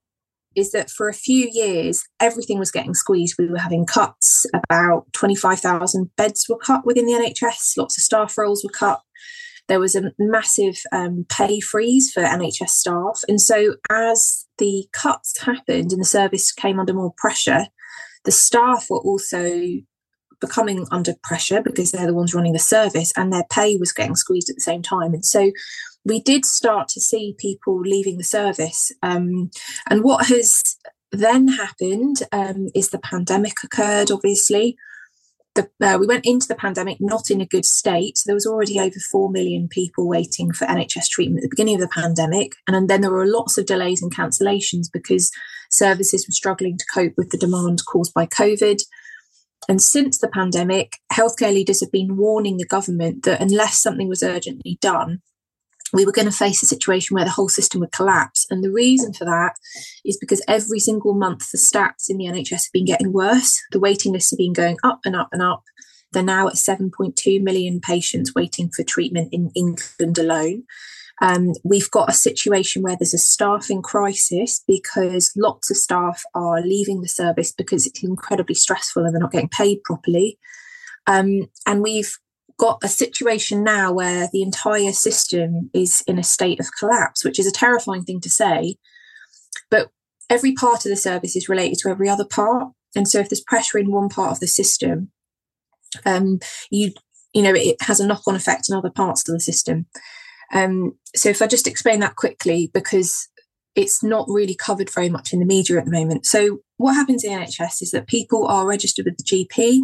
[0.56, 3.36] is that for a few years, everything was getting squeezed.
[3.38, 4.46] We were having cuts.
[4.54, 7.76] About 25,000 beds were cut within the NHS.
[7.76, 9.00] Lots of staff roles were cut
[9.68, 13.20] there was a massive um, pay freeze for NHS staff.
[13.28, 17.66] And so, as the cuts happened and the service came under more pressure,
[18.24, 19.62] the staff were also
[20.40, 24.16] becoming under pressure because they're the ones running the service and their pay was getting
[24.16, 25.14] squeezed at the same time.
[25.14, 25.50] And so,
[26.04, 28.92] we did start to see people leaving the service.
[29.02, 29.50] Um,
[29.88, 30.76] and what has
[31.12, 34.76] then happened um, is the pandemic occurred, obviously
[35.54, 38.18] the, uh, we went into the pandemic not in a good state.
[38.18, 41.76] So there was already over 4 million people waiting for NHS treatment at the beginning
[41.76, 42.52] of the pandemic.
[42.66, 45.30] And then there were lots of delays and cancellations because
[45.70, 48.80] services were struggling to cope with the demand caused by COVID.
[49.68, 54.22] And since the pandemic, healthcare leaders have been warning the government that unless something was
[54.22, 55.22] urgently done,
[55.94, 58.46] we were going to face a situation where the whole system would collapse.
[58.50, 59.54] And the reason for that
[60.04, 63.60] is because every single month the stats in the NHS have been getting worse.
[63.70, 65.62] The waiting lists have been going up and up and up.
[66.12, 70.64] They're now at 7.2 million patients waiting for treatment in England alone.
[71.22, 76.60] Um, we've got a situation where there's a staffing crisis because lots of staff are
[76.60, 80.38] leaving the service because it's incredibly stressful and they're not getting paid properly.
[81.06, 82.18] Um, and we've
[82.58, 87.38] got a situation now where the entire system is in a state of collapse, which
[87.38, 88.76] is a terrifying thing to say.
[89.70, 89.90] But
[90.30, 92.68] every part of the service is related to every other part.
[92.96, 95.10] And so if there's pressure in one part of the system,
[96.04, 96.38] um,
[96.70, 96.92] you
[97.32, 99.86] you know it has a knock-on effect in other parts of the system.
[100.52, 103.28] Um, so if I just explain that quickly, because
[103.74, 106.26] it's not really covered very much in the media at the moment.
[106.26, 109.80] So what happens in NHS is that people are registered with the GP,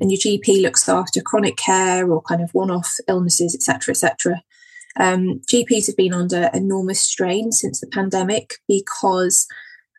[0.00, 4.42] and your GP looks after chronic care or kind of one-off illnesses, etc., etc.
[4.98, 9.46] Um, GPs have been under enormous strain since the pandemic because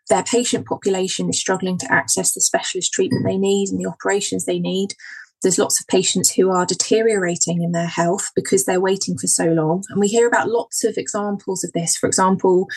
[0.08, 4.44] their patient population is struggling to access the specialist treatment they need and the operations
[4.44, 4.94] they need.
[5.42, 9.46] There's lots of patients who are deteriorating in their health because they're waiting for so
[9.46, 9.84] long.
[9.90, 11.96] And we hear about lots of examples of this.
[11.96, 12.68] For example,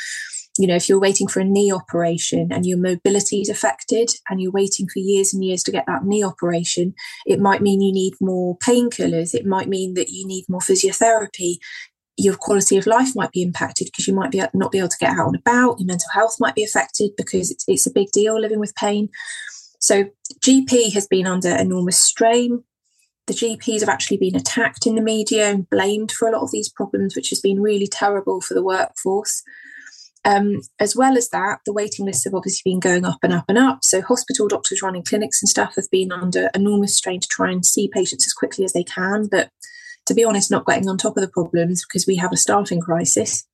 [0.58, 4.42] you know, if you're waiting for a knee operation and your mobility is affected and
[4.42, 6.94] you're waiting for years and years to get that knee operation,
[7.26, 9.34] it might mean you need more painkillers.
[9.34, 11.58] It might mean that you need more physiotherapy.
[12.18, 14.98] Your quality of life might be impacted because you might be not be able to
[15.00, 15.80] get out and about.
[15.80, 19.10] Your mental health might be affected because it's, it's a big deal living with pain.
[19.80, 20.10] So
[20.42, 22.64] GP has been under enormous strain.
[23.28, 26.52] The GPs have actually been attacked in the media and blamed for a lot of
[26.52, 29.44] these problems, which has been really terrible for the workforce.
[30.26, 33.46] Um, as well as that, the waiting lists have obviously been going up and up
[33.48, 33.80] and up.
[33.84, 37.66] So, hospital doctors running clinics and stuff have been under enormous strain to try and
[37.66, 39.28] see patients as quickly as they can.
[39.32, 39.50] But
[40.08, 42.82] to be honest, not getting on top of the problems because we have a staffing
[42.82, 43.46] crisis.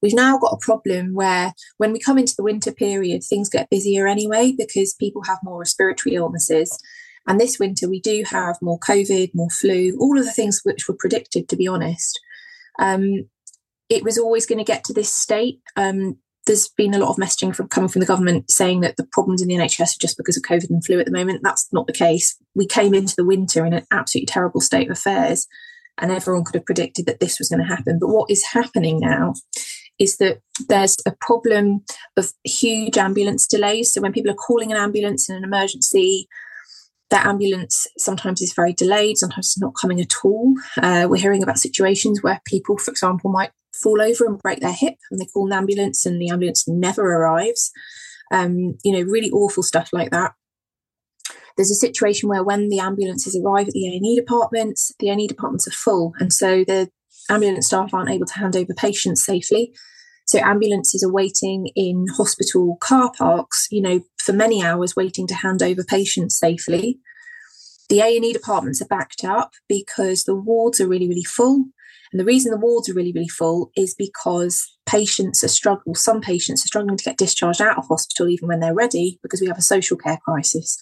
[0.00, 3.70] We've now got a problem where when we come into the winter period, things get
[3.70, 6.78] busier anyway because people have more respiratory illnesses.
[7.26, 10.88] And this winter, we do have more COVID, more flu, all of the things which
[10.88, 12.20] were predicted, to be honest.
[12.78, 13.28] Um,
[13.88, 15.60] it was always going to get to this state.
[15.76, 19.06] Um, there's been a lot of messaging from coming from the government saying that the
[19.12, 21.40] problems in the NHS are just because of COVID and flu at the moment.
[21.42, 22.36] That's not the case.
[22.54, 25.46] We came into the winter in an absolutely terrible state of affairs,
[25.98, 27.98] and everyone could have predicted that this was going to happen.
[27.98, 29.34] But what is happening now
[29.98, 31.84] is that there's a problem
[32.16, 33.92] of huge ambulance delays.
[33.92, 36.28] So when people are calling an ambulance in an emergency,
[37.10, 40.54] that ambulance sometimes is very delayed, sometimes it's not coming at all.
[40.82, 43.50] Uh, we're hearing about situations where people, for example, might
[43.82, 47.02] fall over and break their hip and they call an ambulance and the ambulance never
[47.02, 47.70] arrives.
[48.32, 50.32] Um, you know, really awful stuff like that.
[51.56, 55.68] There's a situation where when the ambulances arrive at the A&E departments, the A&E departments
[55.68, 56.90] are full and so the
[57.30, 59.72] ambulance staff aren't able to hand over patients safely.
[60.26, 65.34] So ambulances are waiting in hospital car parks, you know, for many hours waiting to
[65.34, 66.98] hand over patients safely.
[67.90, 71.66] The A&E departments are backed up because the wards are really, really full
[72.14, 76.20] And the reason the wards are really, really full is because patients are struggling, some
[76.20, 79.48] patients are struggling to get discharged out of hospital even when they're ready because we
[79.48, 80.80] have a social care crisis.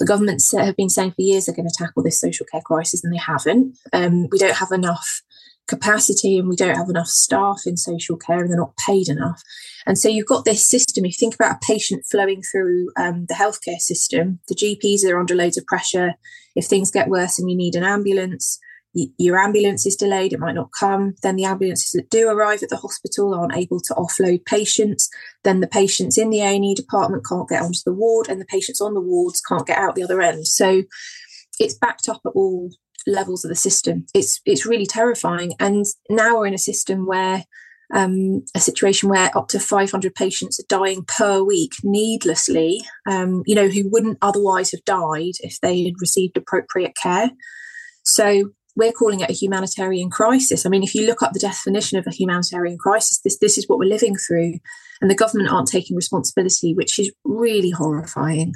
[0.00, 3.04] The governments have been saying for years they're going to tackle this social care crisis
[3.04, 3.78] and they haven't.
[3.92, 5.22] Um, we don't have enough
[5.68, 9.44] capacity and we don't have enough staff in social care and they're not paid enough.
[9.86, 11.04] And so you've got this system.
[11.04, 15.20] If you think about a patient flowing through um, the healthcare system, the GPs are
[15.20, 16.14] under loads of pressure.
[16.56, 18.58] If things get worse and you need an ambulance,
[18.94, 21.14] your ambulance is delayed, it might not come.
[21.22, 25.08] Then the ambulances that do arrive at the hospital aren't able to offload patients.
[25.42, 28.80] Then the patients in the A&E department can't get onto the ward, and the patients
[28.80, 30.46] on the wards can't get out the other end.
[30.46, 30.84] So
[31.58, 32.70] it's backed up at all
[33.06, 34.06] levels of the system.
[34.14, 35.52] It's it's really terrifying.
[35.58, 37.44] And now we're in a system where
[37.92, 43.54] um, a situation where up to 500 patients are dying per week needlessly, um, you
[43.54, 47.30] know, who wouldn't otherwise have died if they had received appropriate care.
[48.04, 50.66] So we're calling it a humanitarian crisis.
[50.66, 53.68] I mean, if you look up the definition of a humanitarian crisis, this this is
[53.68, 54.54] what we're living through,
[55.00, 58.54] and the government aren't taking responsibility, which is really horrifying.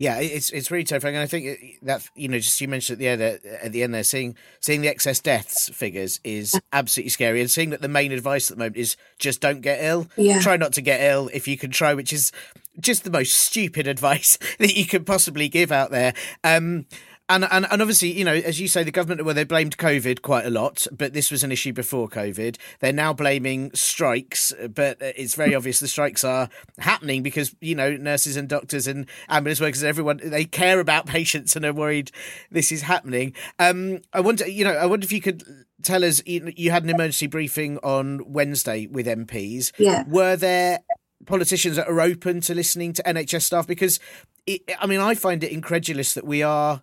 [0.00, 2.98] Yeah, it's it's really terrifying, and I think that you know, just you mentioned at
[3.00, 7.40] the end at the end there, seeing seeing the excess deaths figures is absolutely scary,
[7.40, 10.40] and seeing that the main advice at the moment is just don't get ill, yeah.
[10.40, 12.30] try not to get ill if you can try, which is
[12.78, 16.14] just the most stupid advice that you could possibly give out there.
[16.44, 16.86] Um,
[17.28, 20.22] and, and and obviously, you know, as you say, the government well, they blamed COVID
[20.22, 22.56] quite a lot, but this was an issue before COVID.
[22.80, 27.96] They're now blaming strikes, but it's very obvious the strikes are happening because you know
[27.96, 32.10] nurses and doctors and ambulance workers, everyone they care about patients and are worried
[32.50, 33.34] this is happening.
[33.58, 35.42] Um, I wonder, you know, I wonder if you could
[35.82, 36.22] tell us.
[36.24, 39.72] You, you had an emergency briefing on Wednesday with MPs.
[39.78, 40.80] Yeah, were there
[41.26, 44.00] politicians that are open to listening to NHS staff because
[44.46, 46.82] it, I mean, I find it incredulous that we are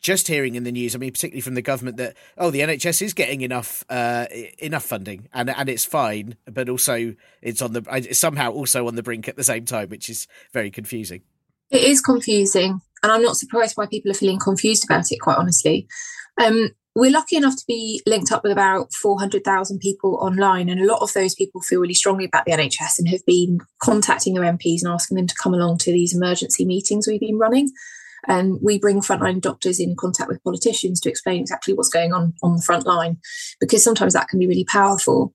[0.00, 3.02] just hearing in the news, I mean, particularly from the government, that oh, the NHS
[3.02, 4.26] is getting enough uh,
[4.58, 8.94] enough funding and and it's fine, but also it's on the it's somehow also on
[8.94, 11.22] the brink at the same time, which is very confusing.
[11.70, 15.20] It is confusing, and I'm not surprised why people are feeling confused about it.
[15.20, 15.88] Quite honestly,
[16.40, 20.86] um, we're lucky enough to be linked up with about 400,000 people online, and a
[20.86, 24.50] lot of those people feel really strongly about the NHS and have been contacting their
[24.50, 27.70] MPs and asking them to come along to these emergency meetings we've been running.
[28.26, 32.34] And we bring frontline doctors in contact with politicians to explain exactly what's going on
[32.42, 33.18] on the front line,
[33.60, 35.32] because sometimes that can be really powerful.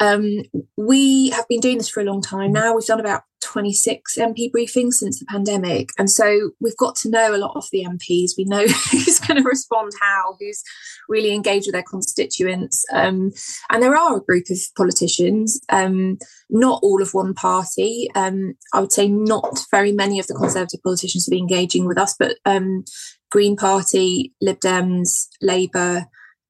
[0.00, 0.42] Um,
[0.76, 2.74] we have been doing this for a long time now.
[2.74, 5.90] We've done about 26 MP briefings since the pandemic.
[5.98, 8.32] And so we've got to know a lot of the MPs.
[8.36, 10.62] We know who's going to respond how, who's
[11.08, 12.84] really engaged with their constituents.
[12.92, 13.32] Um,
[13.70, 18.08] and there are a group of politicians, um, not all of one party.
[18.14, 22.14] Um, I would say not very many of the Conservative politicians been engaging with us,
[22.18, 22.84] but um,
[23.30, 26.06] Green Party, Lib Dems, Labour,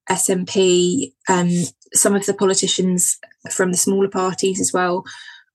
[0.09, 1.51] SNP, um,
[1.93, 3.19] some of the politicians
[3.51, 5.05] from the smaller parties as well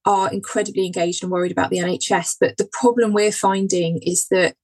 [0.05, 2.37] are incredibly engaged and worried about the NHS.
[2.39, 4.55] But the problem we're finding is that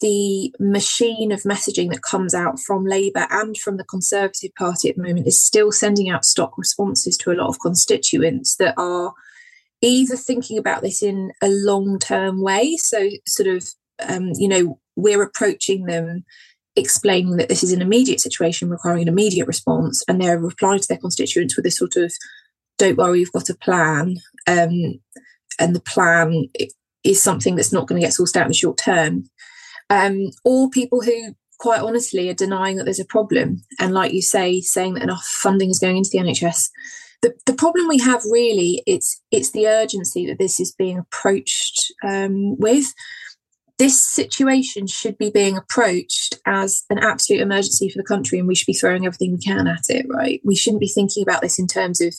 [0.00, 4.96] the machine of messaging that comes out from Labour and from the Conservative Party at
[4.96, 9.14] the moment is still sending out stock responses to a lot of constituents that are
[9.80, 12.76] either thinking about this in a long term way.
[12.76, 13.68] So, sort of,
[14.06, 16.24] um, you know, we're approaching them
[16.76, 20.88] explaining that this is an immediate situation requiring an immediate response, and they're replying to
[20.88, 22.12] their constituents with a sort of,
[22.78, 24.16] don't worry, we've got a plan.
[24.46, 25.00] Um,
[25.58, 26.46] and the plan
[27.04, 29.24] is something that's not going to get sorted out in the short term
[29.90, 34.20] um, or people who quite honestly are denying that there's a problem and like you
[34.20, 36.68] say saying that enough funding is going into the nhs
[37.22, 41.92] the, the problem we have really it's it's the urgency that this is being approached
[42.04, 42.92] um, with
[43.78, 48.54] this situation should be being approached as an absolute emergency for the country and we
[48.54, 51.58] should be throwing everything we can at it right we shouldn't be thinking about this
[51.58, 52.14] in terms of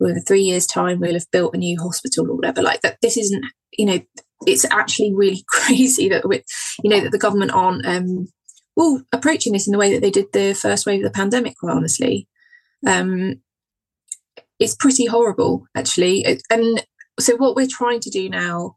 [0.00, 3.16] in three years time we'll have built a new hospital or whatever like that this
[3.16, 3.44] isn't
[3.76, 4.00] you know
[4.46, 6.42] it's actually really crazy that we,
[6.82, 8.28] you know that the government aren't um,
[8.76, 11.56] well approaching this in the way that they did the first wave of the pandemic.
[11.58, 12.28] Quite honestly,
[12.86, 13.40] um,
[14.58, 16.24] it's pretty horrible actually.
[16.50, 16.84] And
[17.18, 18.76] so what we're trying to do now,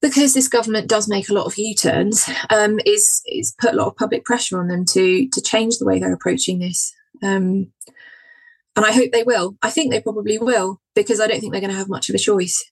[0.00, 3.88] because this government does make a lot of U-turns, um, is is put a lot
[3.88, 6.92] of public pressure on them to to change the way they're approaching this.
[7.22, 7.72] Um,
[8.76, 9.56] and I hope they will.
[9.62, 12.14] I think they probably will because I don't think they're going to have much of
[12.14, 12.64] a choice.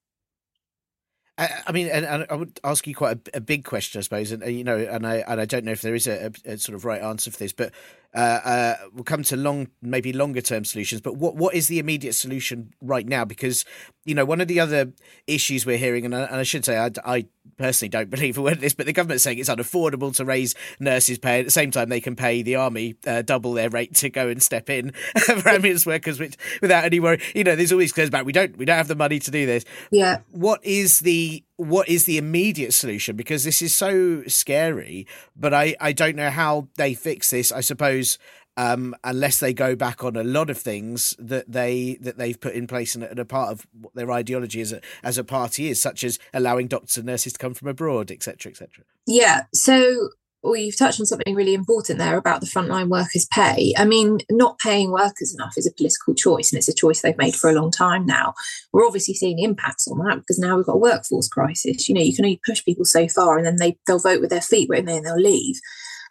[1.40, 4.02] I, I mean, and, and, I would ask you quite a, a, big question, I
[4.02, 6.58] suppose, and you know, and I and I don't know if there is a, a
[6.58, 7.72] sort of right answer for this, but
[8.14, 11.00] uh, uh, we'll come to long, maybe longer term solutions.
[11.00, 13.24] But what what is the immediate solution right now?
[13.24, 13.64] Because
[14.04, 14.92] you know, one of the other
[15.26, 17.26] issues we're hearing, and I, and I should say, I, I
[17.60, 20.54] personally don't believe a word of this, but the government's saying it's unaffordable to raise
[20.80, 21.40] nurses' pay.
[21.40, 24.28] At the same time, they can pay the army uh, double their rate to go
[24.28, 28.10] and step in for ambulance workers, which without any worry, you know, there's always goes
[28.10, 28.24] back.
[28.24, 29.64] We don't we don't have the money to do this.
[29.92, 30.20] Yeah.
[30.30, 33.16] What is the what is the immediate solution?
[33.16, 35.06] Because this is so scary,
[35.36, 37.52] but I I don't know how they fix this.
[37.52, 38.18] I suppose
[38.56, 42.54] um, unless they go back on a lot of things that they that they've put
[42.54, 45.80] in place and, a part of what their ideology as a as a party is,
[45.80, 48.84] such as allowing doctors and nurses to come from abroad, etc., etc.
[49.06, 49.42] Yeah.
[49.54, 50.10] So
[50.42, 53.74] well, you've touched on something really important there about the frontline workers' pay.
[53.76, 57.16] I mean, not paying workers enough is a political choice, and it's a choice they've
[57.18, 58.32] made for a long time now.
[58.72, 61.88] We're obviously seeing impacts on that because now we've got a workforce crisis.
[61.88, 64.30] You know, you can only push people so far, and then they they'll vote with
[64.30, 65.56] their feet, and then they'll leave.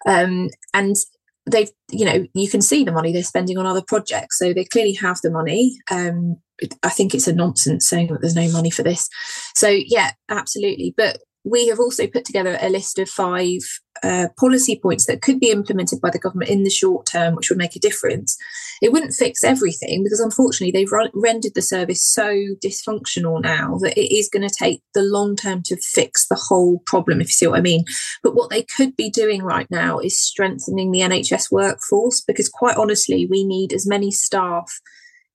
[0.06, 0.96] Um, and
[1.52, 4.38] they've you know you can see the money they're spending on other projects.
[4.38, 5.78] So they clearly have the money.
[5.92, 6.38] Um,
[6.84, 9.10] i think it's a nonsense saying that there's no money for this.
[9.56, 10.94] So yeah absolutely.
[10.96, 11.20] But
[11.50, 13.60] we have also put together a list of five
[14.04, 17.50] uh, policy points that could be implemented by the government in the short term, which
[17.50, 18.38] would make a difference.
[18.82, 22.34] It wouldn't fix everything because, unfortunately, they've rendered the service so
[22.64, 26.80] dysfunctional now that it is going to take the long term to fix the whole
[26.86, 27.84] problem, if you see what I mean.
[28.24, 32.78] But what they could be doing right now is strengthening the NHS workforce because, quite
[32.78, 34.80] honestly, we need as many staff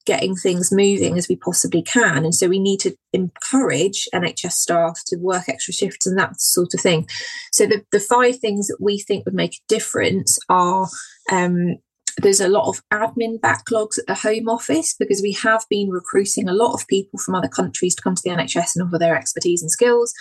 [0.06, 2.24] getting things moving as we possibly can.
[2.24, 6.74] And so we need to encourage NHS staff to work extra shifts and that sort
[6.74, 7.06] of thing.
[7.52, 10.88] So the, the five things that we think would make a difference are
[11.32, 11.76] um,
[12.18, 16.48] there's a lot of admin backlogs at the Home Office because we have been recruiting
[16.48, 19.16] a lot of people from other countries to come to the NHS and offer their
[19.16, 20.12] expertise and skills.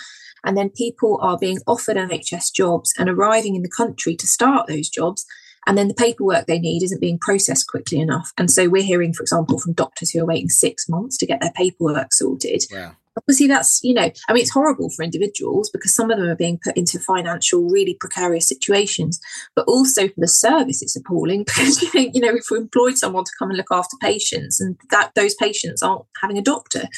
[0.44, 4.66] And then people are being offered NHS jobs and arriving in the country to start
[4.66, 5.24] those jobs
[5.66, 8.32] and then the paperwork they need isn't being processed quickly enough.
[8.38, 11.40] And so we're hearing, for example, from doctors who are waiting six months to get
[11.40, 12.64] their paperwork sorted.
[12.72, 12.92] Wow.
[13.16, 16.34] Obviously, that's, you know, I mean, it's horrible for individuals because some of them are
[16.34, 19.20] being put into financial, really precarious situations,
[19.54, 23.30] but also for the service, it's appalling because, you know, if we employed someone to
[23.38, 26.88] come and look after patients and that those patients aren't having a doctor,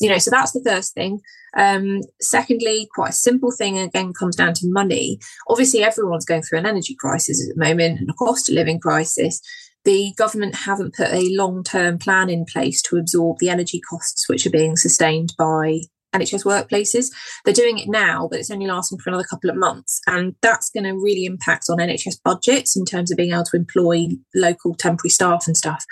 [0.00, 1.20] you know, so that's the first thing.
[1.56, 5.18] Um, secondly, quite a simple thing again comes down to money.
[5.48, 8.80] Obviously, everyone's going through an energy crisis at the moment and a cost of living
[8.80, 9.40] crisis.
[9.84, 14.28] The government haven't put a long term plan in place to absorb the energy costs
[14.28, 15.80] which are being sustained by
[16.14, 17.10] NHS workplaces.
[17.44, 20.00] They're doing it now, but it's only lasting for another couple of months.
[20.06, 23.56] And that's going to really impact on NHS budgets in terms of being able to
[23.56, 25.84] employ local temporary staff and stuff.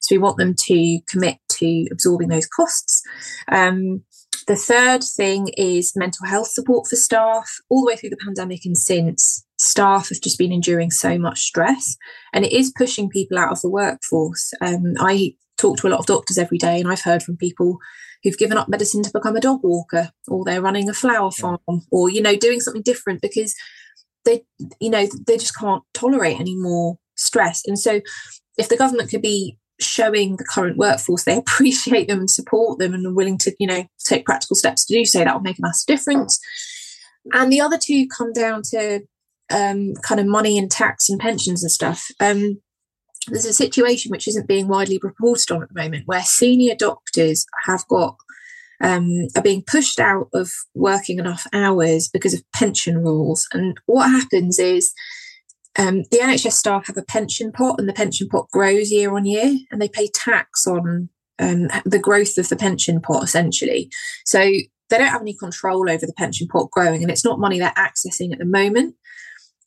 [0.00, 3.02] So we want them to commit to absorbing those costs.
[3.50, 4.02] Um,
[4.46, 7.48] the third thing is mental health support for staff.
[7.68, 11.40] All the way through the pandemic and since, staff have just been enduring so much
[11.40, 11.96] stress,
[12.32, 14.52] and it is pushing people out of the workforce.
[14.60, 17.78] Um, I talk to a lot of doctors every day, and I've heard from people
[18.22, 21.58] who've given up medicine to become a dog walker, or they're running a flower farm,
[21.90, 23.54] or you know, doing something different because
[24.24, 24.42] they,
[24.80, 27.62] you know, they just can't tolerate any more stress.
[27.66, 28.00] And so,
[28.58, 32.92] if the government could be showing the current workforce they appreciate them and support them
[32.92, 35.58] and are willing to, you know, take practical steps to do so, that will make
[35.58, 36.38] a massive difference.
[37.32, 39.00] And the other two come down to
[39.50, 42.06] um, kind of money and tax and pensions and stuff.
[42.20, 42.60] Um,
[43.28, 47.46] there's a situation which isn't being widely reported on at the moment where senior doctors
[47.66, 48.16] have got
[48.82, 53.46] um, are being pushed out of working enough hours because of pension rules.
[53.52, 54.92] And what happens is
[55.78, 59.26] um, the NHS staff have a pension pot, and the pension pot grows year on
[59.26, 61.08] year, and they pay tax on
[61.38, 63.90] um, the growth of the pension pot essentially.
[64.24, 67.58] So they don't have any control over the pension pot growing, and it's not money
[67.58, 68.96] they're accessing at the moment.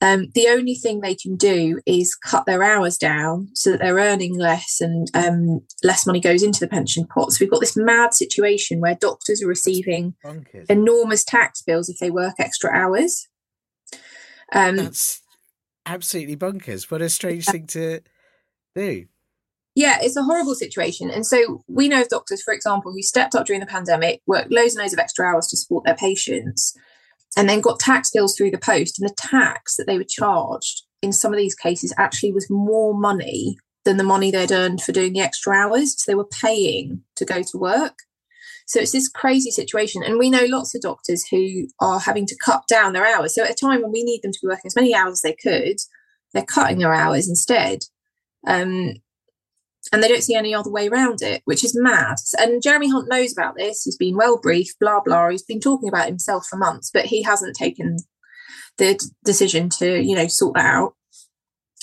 [0.03, 3.95] Um, the only thing they can do is cut their hours down so that they're
[3.95, 7.31] earning less and um, less money goes into the pension pot.
[7.31, 10.65] So we've got this mad situation where doctors are receiving Bonkers.
[10.69, 13.29] enormous tax bills if they work extra hours.
[14.51, 15.21] Um, That's
[15.85, 16.91] absolutely bonkers.
[16.91, 18.01] What a strange thing to
[18.75, 19.05] do.
[19.73, 21.09] Yeah, it's a horrible situation.
[21.09, 24.51] And so we know of doctors, for example, who stepped up during the pandemic, worked
[24.51, 26.77] loads and loads of extra hours to support their patients,
[27.37, 28.99] and then got tax bills through the post.
[28.99, 32.93] And the tax that they were charged in some of these cases actually was more
[32.93, 35.95] money than the money they'd earned for doing the extra hours.
[35.97, 37.97] So they were paying to go to work.
[38.65, 40.03] So it's this crazy situation.
[40.03, 43.35] And we know lots of doctors who are having to cut down their hours.
[43.35, 45.21] So at a time when we need them to be working as many hours as
[45.21, 45.77] they could,
[46.33, 47.79] they're cutting their hours instead.
[48.47, 48.93] Um,
[49.93, 52.15] and they don't see any other way around it, which is mad.
[52.39, 53.83] And Jeremy Hunt knows about this.
[53.83, 55.29] He's been well briefed, blah, blah.
[55.29, 57.97] He's been talking about himself for months, but he hasn't taken
[58.79, 60.95] the d- decision to, you know, sort that out.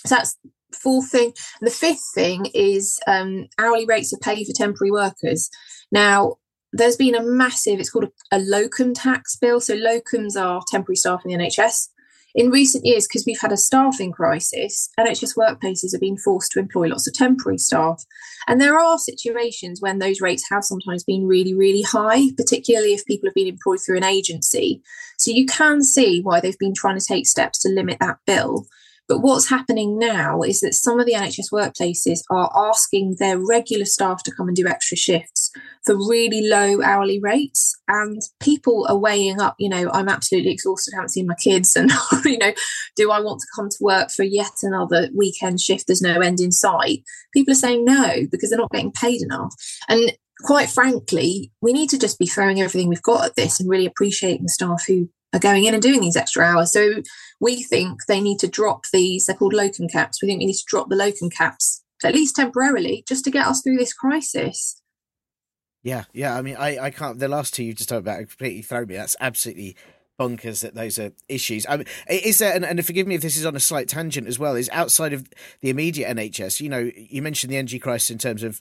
[0.04, 0.36] So that's
[0.74, 1.32] fourth thing.
[1.60, 5.48] And the fifth thing is um, hourly rates of pay for temporary workers.
[5.92, 6.34] Now,
[6.72, 9.60] there's been a massive, it's called a, a locum tax bill.
[9.60, 11.88] So locums are temporary staff in the NHS
[12.34, 16.58] in recent years, because we've had a staffing crisis, NHS workplaces have been forced to
[16.58, 18.04] employ lots of temporary staff.
[18.46, 23.04] And there are situations when those rates have sometimes been really, really high, particularly if
[23.04, 24.82] people have been employed through an agency.
[25.18, 28.66] So you can see why they've been trying to take steps to limit that bill.
[29.10, 33.84] But what's happening now is that some of the NHS workplaces are asking their regular
[33.84, 35.50] staff to come and do extra shifts
[35.84, 37.76] for really low hourly rates.
[37.88, 41.76] And people are weighing up, you know, I'm absolutely exhausted, I haven't seen my kids.
[41.80, 41.90] And,
[42.24, 42.52] you know,
[42.94, 45.88] do I want to come to work for yet another weekend shift?
[45.88, 47.02] There's no end in sight.
[47.32, 49.52] People are saying no because they're not getting paid enough.
[49.88, 50.12] And
[50.44, 53.86] quite frankly, we need to just be throwing everything we've got at this and really
[53.86, 56.72] appreciating the staff who are going in and doing these extra hours.
[56.72, 57.02] So
[57.40, 60.22] we think they need to drop these, they're called locum caps.
[60.22, 63.46] We think we need to drop the locum caps, at least temporarily, just to get
[63.46, 64.80] us through this crisis.
[65.82, 66.36] Yeah, yeah.
[66.36, 67.18] I mean, I, I can't.
[67.18, 68.96] The last two you just talked about completely throw me.
[68.96, 69.76] That's absolutely
[70.20, 71.64] bonkers that those are issues.
[71.66, 74.26] I mean, is there, and, and forgive me if this is on a slight tangent
[74.26, 75.30] as well, is outside of
[75.62, 78.60] the immediate NHS, you know, you mentioned the energy crisis in terms of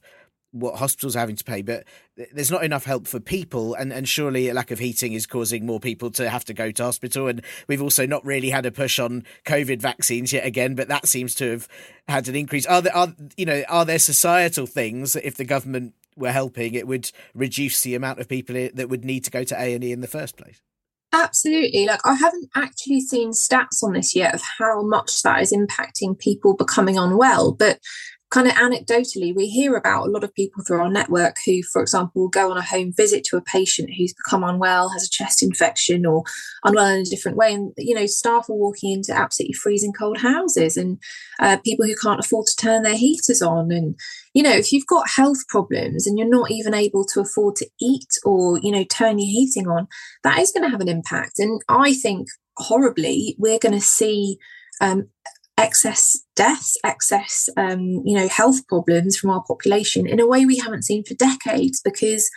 [0.51, 1.83] what hospitals are having to pay, but
[2.33, 5.65] there's not enough help for people, and, and surely a lack of heating is causing
[5.65, 7.27] more people to have to go to hospital.
[7.27, 11.07] And we've also not really had a push on COVID vaccines yet again, but that
[11.07, 11.67] seems to have
[12.07, 12.65] had an increase.
[12.65, 16.73] Are there, are you know, are there societal things that if the government were helping,
[16.73, 19.83] it would reduce the amount of people that would need to go to A and
[19.83, 20.61] E in the first place?
[21.11, 21.87] Absolutely.
[21.87, 26.17] Like, I haven't actually seen stats on this yet of how much that is impacting
[26.17, 27.79] people becoming unwell, but
[28.31, 31.81] kind of anecdotally, we hear about a lot of people through our network who, for
[31.81, 35.41] example, go on a home visit to a patient who's become unwell, has a chest
[35.41, 36.23] infection, or
[36.63, 37.53] unwell in a different way.
[37.53, 40.99] And, you know, staff are walking into absolutely freezing cold houses and
[41.39, 43.71] uh, people who can't afford to turn their heaters on.
[43.71, 43.95] And,
[44.35, 47.67] you know, if you've got health problems and you're not even able to afford to
[47.81, 49.87] eat or, you know, turn your heating on,
[50.23, 51.39] that is going to have an impact.
[51.39, 52.27] And I think
[52.57, 54.37] horribly, we're going to see
[54.81, 55.09] um,
[55.59, 60.57] excess deaths, excess, um, you know, health problems from our population in a way we
[60.57, 62.29] haven't seen for decades because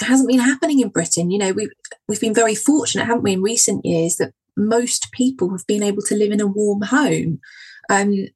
[0.00, 1.30] it hasn't been happening in Britain.
[1.30, 1.70] You know, we've
[2.08, 6.02] we've been very fortunate, haven't we, in recent years that most people have been able
[6.02, 7.40] to live in a warm home.
[7.88, 8.26] Um,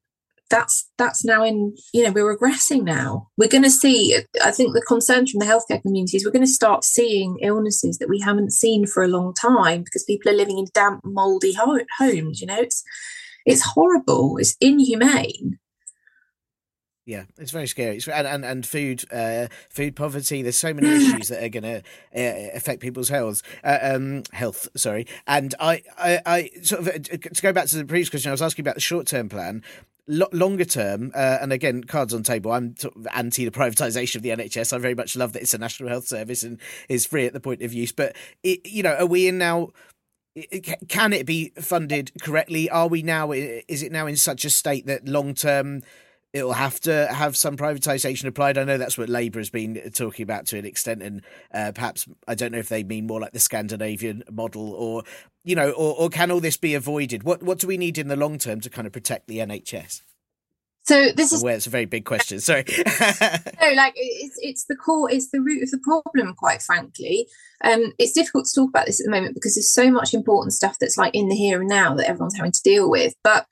[0.49, 4.73] that's that's now in you know we're regressing now we're going to see i think
[4.73, 8.19] the concern from the healthcare community is we're going to start seeing illnesses that we
[8.19, 12.41] haven't seen for a long time because people are living in damp moldy ho- homes
[12.41, 12.83] you know it's
[13.45, 14.37] it's horrible.
[14.37, 15.59] It's inhumane.
[17.05, 17.97] Yeah, it's very scary.
[17.97, 20.41] It's, and, and and food uh, food poverty.
[20.41, 21.77] There's so many issues that are going to
[22.15, 23.43] uh, affect people's health.
[23.63, 25.05] Uh, um, health, sorry.
[25.27, 28.33] And I, I, I sort of uh, to go back to the previous question, I
[28.33, 29.61] was asking about the short term plan.
[30.07, 32.51] longer term, uh, and again, cards on table.
[32.51, 34.73] I'm sort of anti the privatisation of the NHS.
[34.73, 37.39] I very much love that it's a national health service and is free at the
[37.39, 37.91] point of use.
[37.91, 39.69] But it, you know, are we in now?
[40.89, 42.69] Can it be funded correctly?
[42.69, 43.31] Are we now?
[43.31, 45.81] Is it now in such a state that long term
[46.33, 48.57] it'll have to have some privatisation applied?
[48.57, 51.21] I know that's what Labour has been talking about to an extent, and
[51.53, 55.03] uh, perhaps I don't know if they mean more like the Scandinavian model, or
[55.45, 57.23] you know, or, or can all this be avoided?
[57.23, 60.01] What what do we need in the long term to kind of protect the NHS?
[60.85, 62.39] So this is where it's a very big question.
[62.39, 62.63] Sorry.
[62.77, 66.35] no, like it's it's the core, it's the root of the problem.
[66.35, 67.27] Quite frankly,
[67.63, 70.53] um, it's difficult to talk about this at the moment because there's so much important
[70.53, 73.15] stuff that's like in the here and now that everyone's having to deal with.
[73.23, 73.47] But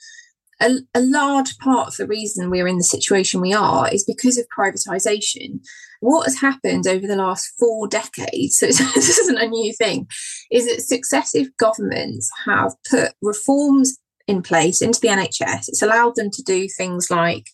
[0.61, 4.37] a, a large part of the reason we're in the situation we are is because
[4.37, 5.59] of privatisation.
[6.01, 10.07] What has happened over the last four decades, so this isn't a new thing,
[10.51, 13.97] is that successive governments have put reforms
[14.27, 15.67] in place into the NHS.
[15.67, 17.47] It's allowed them to do things like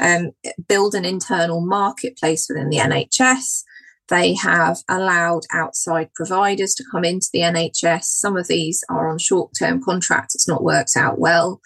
[0.00, 0.30] um,
[0.68, 3.62] build an internal marketplace within the NHS.
[4.08, 8.04] They have allowed outside providers to come into the NHS.
[8.04, 10.34] Some of these are on short term contracts.
[10.34, 11.60] It's not worked out well.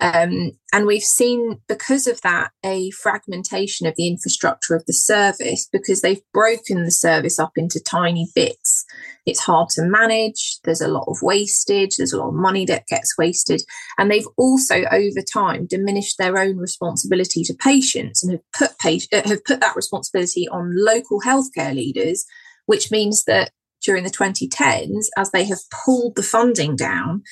[0.00, 5.68] Um, and we've seen, because of that, a fragmentation of the infrastructure of the service
[5.70, 8.86] because they've broken the service up into tiny bits.
[9.26, 12.86] It's hard to manage, there's a lot of wastage, there's a lot of money that
[12.86, 13.62] gets wasted.
[13.98, 18.70] And they've also, over time, diminished their own responsibility to patients and have put,
[19.12, 22.24] uh, have put that responsibility on local healthcare leaders,
[22.64, 23.50] which means that
[23.82, 27.22] during the 2010s, as they have pulled the funding down,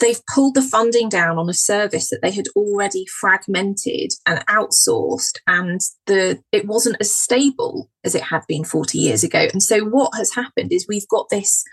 [0.00, 5.38] they've pulled the funding down on a service that they had already fragmented and outsourced
[5.46, 9.46] and the it wasn't as stable as it had been 40 years ago.
[9.52, 11.64] And so what has happened is we've got this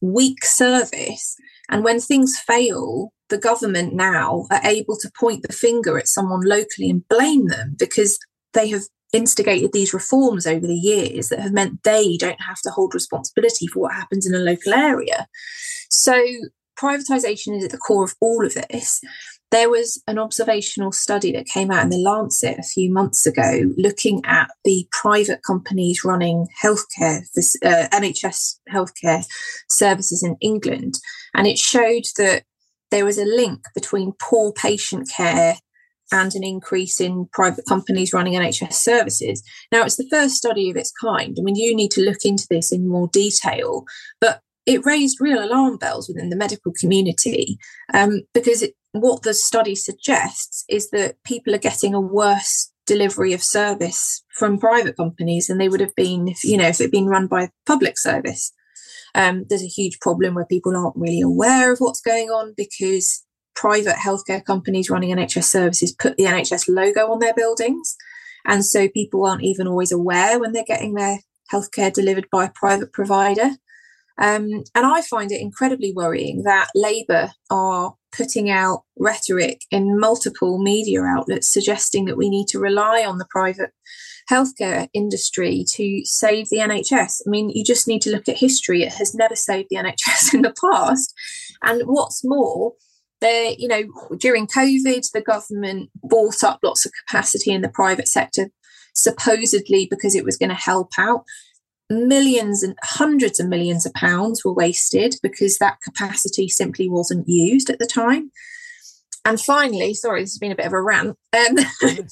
[0.00, 1.36] weak service
[1.68, 6.40] and when things fail the government now are able to point the finger at someone
[6.40, 8.18] locally and blame them because
[8.54, 12.70] they have instigated these reforms over the years that have meant they don't have to
[12.70, 15.26] hold responsibility for what happens in a local area.
[15.88, 16.20] So
[16.80, 19.00] privatization is at the core of all of this.
[19.50, 23.72] There was an observational study that came out in the Lancet a few months ago
[23.76, 27.22] looking at the private companies running healthcare,
[27.64, 29.24] uh, NHS healthcare
[29.68, 30.94] services in England.
[31.34, 32.44] And it showed that
[32.90, 35.56] there was a link between poor patient care
[36.12, 39.42] and an increase in private companies running NHS services.
[39.70, 41.36] Now, it's the first study of its kind.
[41.38, 43.84] I mean, you need to look into this in more detail,
[44.20, 44.40] but
[44.70, 47.58] it raised real alarm bells within the medical community
[47.92, 53.32] um, because it, what the study suggests is that people are getting a worse delivery
[53.32, 56.84] of service from private companies than they would have been if you know if it
[56.84, 58.52] had been run by public service.
[59.16, 63.24] Um, there's a huge problem where people aren't really aware of what's going on because
[63.56, 67.96] private healthcare companies running NHS services put the NHS logo on their buildings.
[68.46, 71.18] And so people aren't even always aware when they're getting their
[71.52, 73.50] healthcare delivered by a private provider.
[74.20, 80.62] Um, and I find it incredibly worrying that Labour are putting out rhetoric in multiple
[80.62, 83.70] media outlets suggesting that we need to rely on the private
[84.30, 87.22] healthcare industry to save the NHS.
[87.26, 88.82] I mean, you just need to look at history.
[88.82, 91.14] It has never saved the NHS in the past.
[91.62, 92.74] And what's more,
[93.20, 93.82] there, you know,
[94.16, 98.50] during COVID, the government bought up lots of capacity in the private sector,
[98.94, 101.24] supposedly because it was going to help out
[101.90, 107.68] millions and hundreds of millions of pounds were wasted because that capacity simply wasn't used
[107.68, 108.30] at the time.
[109.24, 111.16] And finally, sorry, this has been a bit of a rant.
[111.36, 111.58] Um,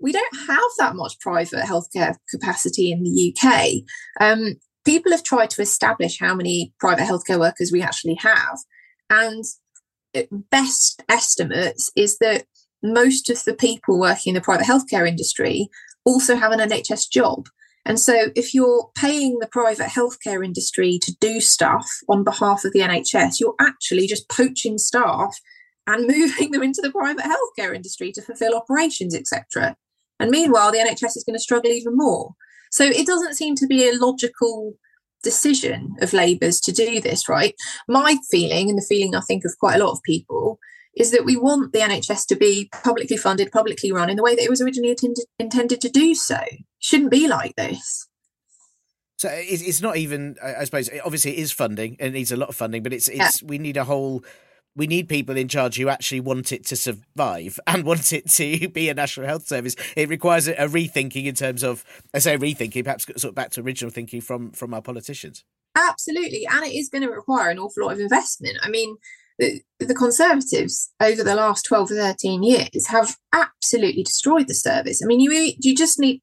[0.00, 3.82] we don't have that much private healthcare capacity in the UK.
[4.20, 4.54] Um,
[4.84, 8.58] people have tried to establish how many private healthcare workers we actually have.
[9.10, 9.44] And
[10.50, 12.44] best estimates is that
[12.82, 15.68] most of the people working in the private healthcare industry
[16.04, 17.48] also have an NHS job.
[17.84, 22.72] And so, if you're paying the private healthcare industry to do stuff on behalf of
[22.72, 25.38] the NHS, you're actually just poaching staff
[25.86, 29.76] and moving them into the private healthcare industry to fulfill operations, etc.
[30.20, 32.32] And meanwhile, the NHS is going to struggle even more.
[32.70, 34.74] So, it doesn't seem to be a logical
[35.22, 37.54] decision of Labour's to do this, right?
[37.88, 40.58] My feeling, and the feeling I think of quite a lot of people,
[40.96, 44.34] is that we want the NHS to be publicly funded, publicly run in the way
[44.34, 46.40] that it was originally intended, intended to do so.
[46.78, 48.08] Shouldn't be like this.
[49.16, 52.36] So uh, it's not even, I suppose, obviously it is funding and it needs a
[52.36, 53.48] lot of funding, but it's, it's, yeah.
[53.48, 54.22] we need a whole,
[54.76, 58.68] we need people in charge who actually want it to survive and want it to
[58.68, 59.74] be a national health service.
[59.96, 63.50] It requires a, a rethinking in terms of, I say rethinking, perhaps sort of back
[63.52, 65.44] to original thinking from from our politicians.
[65.74, 68.56] Absolutely, and it is going to require an awful lot of investment.
[68.62, 68.96] I mean,
[69.38, 75.00] the, the Conservatives over the last 12 or 13 years have absolutely destroyed the service.
[75.02, 76.20] I mean, you, you just need,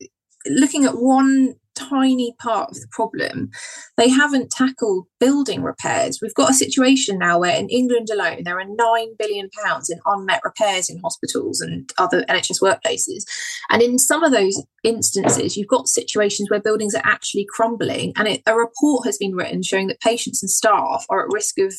[0.48, 3.52] looking at one tiny part of the problem,
[3.98, 6.20] they haven't tackled building repairs.
[6.22, 9.50] We've got a situation now where in England alone, there are £9 billion
[9.89, 13.24] in unmet repairs in hospitals and other NHS workplaces.
[13.70, 18.14] And in some of those instances, you've got situations where buildings are actually crumbling.
[18.16, 21.60] And it, a report has been written showing that patients and staff are at risk
[21.60, 21.74] of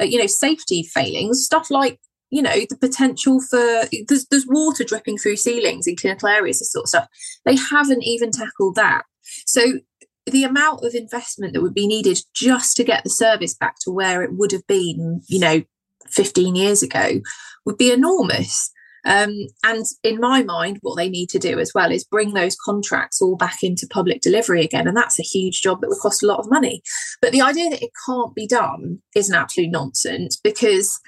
[0.00, 4.84] uh, you know, safety failings, stuff like you know the potential for there's, there's water
[4.84, 7.08] dripping through ceilings in clinical areas this sort of stuff
[7.44, 9.02] they haven't even tackled that
[9.46, 9.80] so
[10.26, 13.90] the amount of investment that would be needed just to get the service back to
[13.90, 15.62] where it would have been you know
[16.08, 17.20] 15 years ago
[17.64, 18.70] would be enormous
[19.04, 22.56] um, and in my mind, what they need to do as well is bring those
[22.56, 24.86] contracts all back into public delivery again.
[24.86, 26.82] And that's a huge job that would cost a lot of money.
[27.22, 31.00] But the idea that it can't be done is an absolute nonsense because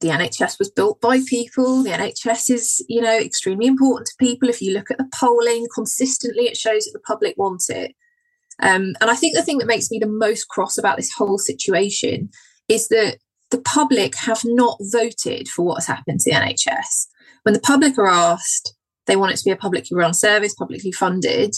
[0.00, 1.82] the NHS was built by people.
[1.82, 4.48] The NHS is, you know, extremely important to people.
[4.48, 7.94] If you look at the polling consistently, it shows that the public want it.
[8.60, 11.38] Um, and I think the thing that makes me the most cross about this whole
[11.38, 12.30] situation
[12.68, 13.18] is that
[13.50, 17.06] the public have not voted for what has happened to the NHS.
[17.44, 18.74] When the public are asked,
[19.06, 21.54] they want it to be a publicly run service, publicly funded.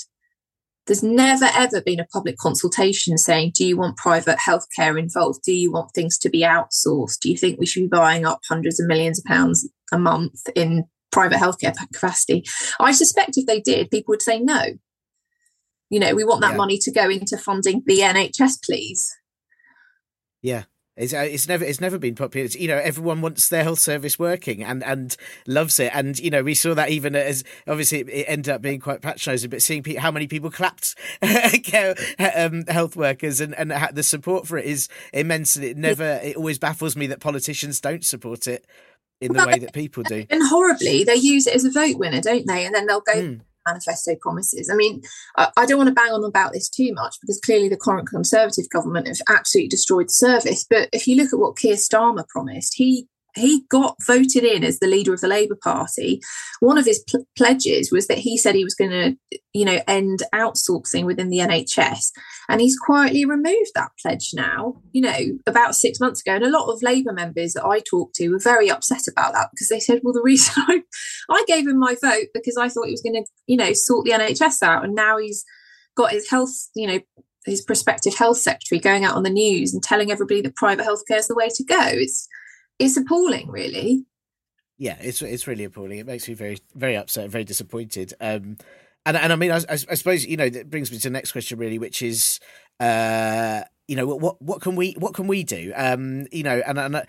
[0.89, 5.43] There's never ever been a public consultation saying, Do you want private healthcare involved?
[5.45, 7.21] Do you want things to be outsourced?
[7.21, 10.49] Do you think we should be buying up hundreds of millions of pounds a month
[10.57, 12.45] in private healthcare capacity?
[12.81, 14.65] I suspect if they did, people would say no.
[15.91, 16.57] You know, we want that yeah.
[16.57, 19.15] money to go into funding the NHS, please.
[20.41, 20.65] Yeah,
[20.99, 22.45] It's, uh, it's never it's never been popular.
[22.45, 25.93] It's, you know, everyone wants their health service working and, and loves it.
[25.95, 29.49] And you know, we saw that even as obviously it, ended up being quite patronising,
[29.49, 34.65] but seeing how many people clapped um, health workers and, and the support for it
[34.65, 35.55] is immense.
[35.55, 38.67] And it never it always baffles me that politicians don't support it
[39.21, 40.27] in the way that people do.
[40.31, 42.67] And horribly, they use it as a vote winner, don't they?
[42.67, 44.71] And then they'll go mm manifesto promises.
[44.73, 45.03] I mean,
[45.37, 48.69] I, don't want to bang on about this too much because clearly the current Conservative
[48.71, 50.65] government have absolutely destroyed the service.
[50.69, 53.07] But if you look at what Keir Starmer promised, he
[53.39, 56.21] he got voted in as the leader of the Labour Party.
[56.61, 59.81] One of his pl- pledges was that he said he was going to, you know,
[59.87, 62.11] end outsourcing within the NHS,
[62.49, 64.81] and he's quietly removed that pledge now.
[64.93, 68.17] You know, about six months ago, and a lot of Labour members that I talked
[68.17, 70.83] to were very upset about that because they said, "Well, the reason I,
[71.31, 74.05] I gave him my vote because I thought he was going to, you know, sort
[74.05, 75.45] the NHS out, and now he's
[75.97, 77.01] got his health, you know."
[77.47, 81.19] His prospective health secretary going out on the news and telling everybody that private healthcare
[81.19, 81.81] is the way to go.
[81.81, 82.29] It's
[82.79, 84.05] it's appalling, really.
[84.79, 85.99] Yeah, it's it's really appalling.
[85.99, 88.15] It makes me very very upset, very disappointed.
[88.21, 88.57] Um,
[89.05, 91.33] and and I mean, I, I, suppose you know that brings me to the next
[91.33, 92.39] question, really, which is,
[92.79, 95.73] uh, you know, what what can we what can we do?
[95.77, 96.97] Um, you know, and and.
[96.97, 97.03] Uh,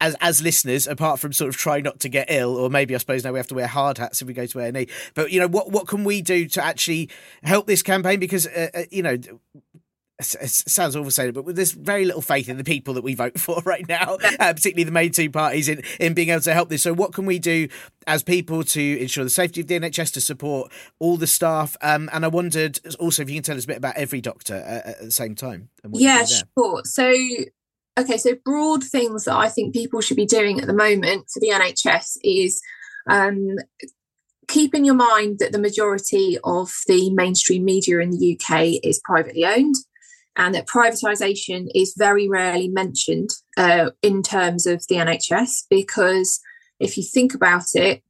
[0.00, 2.98] as as listeners, apart from sort of trying not to get ill, or maybe I
[2.98, 4.88] suppose now we have to wear hard hats if we go to A and E.
[5.14, 7.08] But you know, what what can we do to actually
[7.42, 8.20] help this campaign?
[8.20, 9.16] Because uh, uh you know,
[10.18, 13.60] it sounds it, but there's very little faith in the people that we vote for
[13.64, 16.82] right now, uh, particularly the main two parties in, in being able to help this.
[16.82, 17.68] So, what can we do
[18.06, 21.76] as people to ensure the safety of the NHS, to support all the staff?
[21.82, 24.54] Um, and I wondered also if you can tell us a bit about every doctor
[24.54, 25.70] uh, at the same time.
[25.92, 26.82] Yeah, sure.
[26.84, 27.12] So,
[27.98, 31.40] okay, so broad things that I think people should be doing at the moment for
[31.40, 32.62] the NHS is
[33.10, 33.56] um,
[34.46, 39.00] keep in your mind that the majority of the mainstream media in the UK is
[39.04, 39.74] privately owned
[40.36, 46.40] and that privatisation is very rarely mentioned uh, in terms of the NHS because
[46.80, 48.02] if you think about it,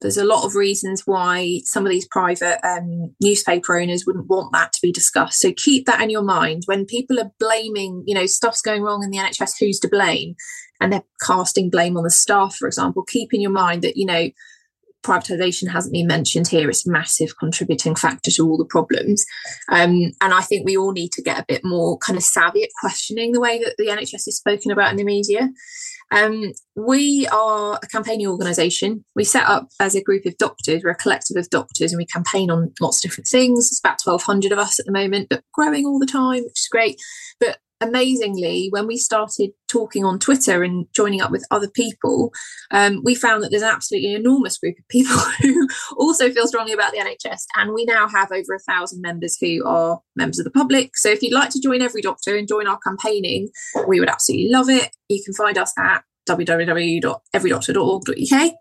[0.00, 4.52] there's a lot of reasons why some of these private um, newspaper owners wouldn't want
[4.52, 5.40] that to be discussed.
[5.40, 9.02] So keep that in your mind when people are blaming, you know, stuff's going wrong
[9.02, 10.36] in the NHS, who's to blame?
[10.80, 13.02] And they're casting blame on the staff, for example.
[13.02, 14.28] Keep in your mind that, you know,
[15.04, 16.68] privatisation hasn't been mentioned here.
[16.68, 19.24] It's a massive contributing factor to all the problems.
[19.70, 22.62] Um, and I think we all need to get a bit more kind of savvy
[22.62, 25.50] at questioning the way that the NHS is spoken about in the media.
[26.10, 29.04] Um, we are a campaigning organisation.
[29.14, 30.82] We set up as a group of doctors.
[30.82, 33.66] We're a collective of doctors, and we campaign on lots of different things.
[33.66, 36.60] It's about twelve hundred of us at the moment, but growing all the time, which
[36.60, 36.98] is great.
[37.40, 42.32] But amazingly, when we started talking on Twitter and joining up with other people,
[42.70, 46.72] um, we found that there's an absolutely enormous group of people who also feel strongly
[46.72, 47.42] about the NHS.
[47.56, 50.96] And we now have over a thousand members who are members of the public.
[50.96, 53.48] So if you'd like to join Every Doctor and join our campaigning,
[53.86, 54.90] we would absolutely love it.
[55.08, 58.52] You can find us at www.everydoctor.org.uk.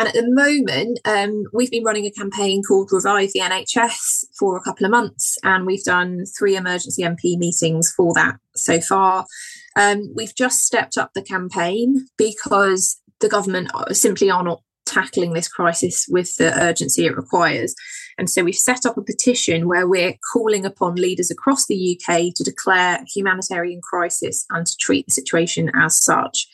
[0.00, 4.56] And at the moment, um, we've been running a campaign called Revive the NHS for
[4.56, 9.26] a couple of months, and we've done three emergency MP meetings for that so far.
[9.76, 15.48] Um, we've just stepped up the campaign because the government simply are not tackling this
[15.48, 17.74] crisis with the urgency it requires.
[18.18, 22.34] And so we've set up a petition where we're calling upon leaders across the UK
[22.36, 26.46] to declare humanitarian crisis and to treat the situation as such.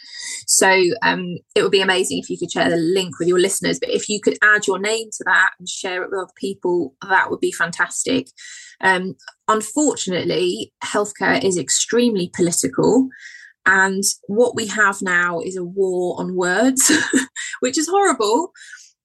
[0.46, 0.70] So
[1.02, 3.80] um, it would be amazing if you could share the link with your listeners.
[3.80, 6.94] But if you could add your name to that and share it with other people,
[7.08, 8.28] that would be fantastic.
[8.80, 9.16] Um,
[9.48, 13.08] unfortunately, healthcare is extremely political.
[13.66, 16.92] And what we have now is a war on words,
[17.60, 18.52] which is horrible.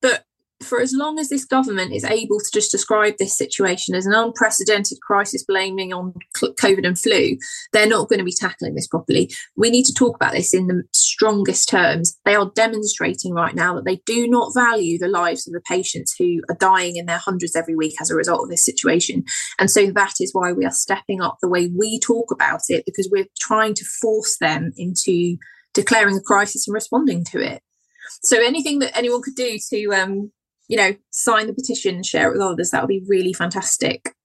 [0.02, 0.26] But
[0.64, 4.14] for as long as this government is able to just describe this situation as an
[4.14, 7.38] unprecedented crisis blaming on COVID and flu,
[7.74, 9.32] they're not going to be tackling this properly.
[9.56, 12.18] We need to talk about this in the strongest terms.
[12.26, 16.16] They are demonstrating right now that they do not value the lives of the patients
[16.18, 19.24] who are dying in their hundreds every week as a result of this situation.
[19.58, 22.86] And so that is why we are stepping up the way we talk about it,
[22.86, 25.38] because we're trying to force them into
[25.74, 27.64] declaring a crisis and responding to it.
[28.24, 30.32] So anything that anyone could do to um,
[30.72, 32.70] you know, sign the petition, share it with others.
[32.70, 34.16] That would be really fantastic.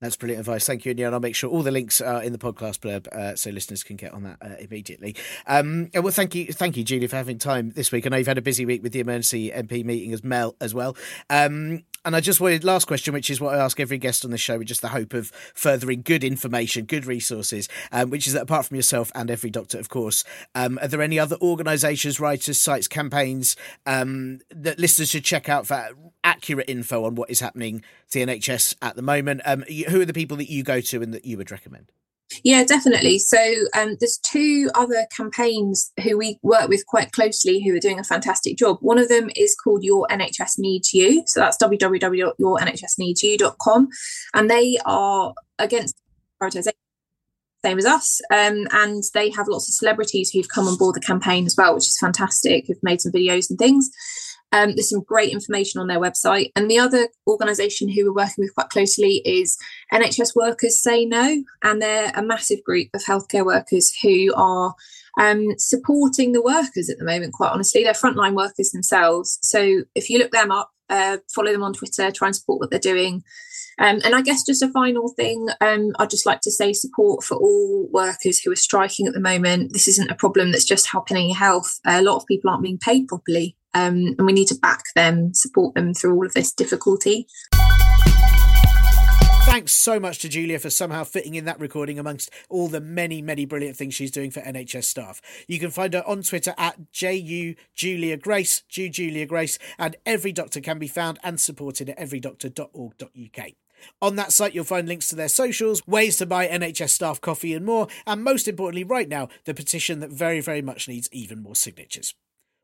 [0.00, 0.64] That's brilliant advice.
[0.64, 3.34] Thank you, and I'll make sure all the links are in the podcast blurb uh,
[3.34, 5.16] so listeners can get on that uh, immediately.
[5.48, 8.06] Um, well, thank you, thank you, Julie, for having time this week.
[8.06, 10.72] I know you've had a busy week with the emergency MP meeting as Mel as
[10.72, 10.96] well.
[11.28, 14.30] Um, and I just wanted last question, which is what I ask every guest on
[14.30, 18.32] the show, with just the hope of furthering good information, good resources, um, which is
[18.32, 22.18] that apart from yourself and every doctor, of course, um, are there any other organisations,
[22.18, 25.86] writers, sites, campaigns um, that listeners should check out for
[26.24, 29.42] accurate info on what is happening to the NHS at the moment?
[29.44, 31.92] Um, who are the people that you go to and that you would recommend?
[32.44, 33.18] Yeah, definitely.
[33.18, 33.38] So
[33.76, 38.04] um, there's two other campaigns who we work with quite closely who are doing a
[38.04, 38.76] fantastic job.
[38.80, 41.22] One of them is called Your NHS Needs You.
[41.26, 43.88] So that's www.yournhsneedsyou.com.
[44.34, 45.96] And they are against
[46.40, 46.72] privatisation,
[47.64, 48.20] same as us.
[48.30, 51.74] Um, and they have lots of celebrities who've come on board the campaign as well,
[51.74, 53.88] which is fantastic, who've made some videos and things.
[54.52, 56.52] Um, there's some great information on their website.
[56.56, 59.58] And the other organisation who we're working with quite closely is
[59.92, 61.42] NHS Workers Say No.
[61.62, 64.74] And they're a massive group of healthcare workers who are
[65.20, 67.82] um, supporting the workers at the moment, quite honestly.
[67.82, 69.38] They're frontline workers themselves.
[69.42, 72.70] So if you look them up, uh, follow them on Twitter, try and support what
[72.70, 73.22] they're doing.
[73.80, 77.22] Um, and I guess just a final thing, um, I'd just like to say support
[77.22, 79.72] for all workers who are striking at the moment.
[79.72, 81.78] This isn't a problem that's just happening in health.
[81.84, 85.32] a lot of people aren't being paid properly, um, and we need to back them,
[85.34, 87.26] support them through all of this difficulty.
[89.48, 93.22] Thanks so much to Julia for somehow fitting in that recording amongst all the many,
[93.22, 95.22] many brilliant things she's doing for NHS staff.
[95.48, 100.32] You can find her on Twitter at JU Julia Grace, Ju Julia Grace, and every
[100.32, 103.48] doctor can be found and supported at everydoctor.org.uk.
[104.02, 107.54] On that site, you'll find links to their socials, ways to buy NHS staff coffee,
[107.54, 107.88] and more.
[108.06, 112.14] And most importantly, right now, the petition that very, very much needs even more signatures.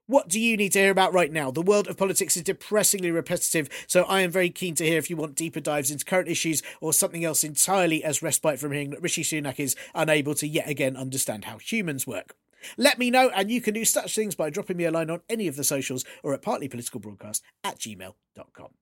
[0.06, 1.50] What do you need to hear about right now?
[1.50, 5.08] The world of politics is depressingly repetitive, so I am very keen to hear if
[5.08, 8.90] you want deeper dives into current issues or something else entirely as respite from hearing
[8.90, 12.36] that Rishi Sunak is unable to yet again understand how humans work.
[12.76, 15.22] Let me know, and you can do such things by dropping me a line on
[15.30, 18.72] any of the socials or at partlypoliticalbroadcast at gmail.com.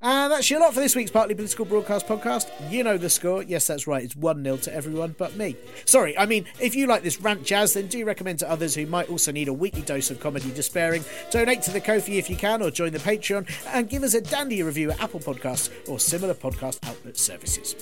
[0.00, 2.48] And that's your lot for this week's Partly Political Broadcast podcast.
[2.70, 3.42] You know the score.
[3.42, 4.04] Yes, that's right.
[4.04, 5.56] It's 1 0 to everyone but me.
[5.86, 8.86] Sorry, I mean, if you like this rant jazz, then do recommend to others who
[8.86, 11.04] might also need a weekly dose of comedy despairing.
[11.32, 14.20] Donate to the Ko-fi if you can, or join the Patreon, and give us a
[14.20, 17.74] dandy review at Apple Podcasts or similar podcast outlet services.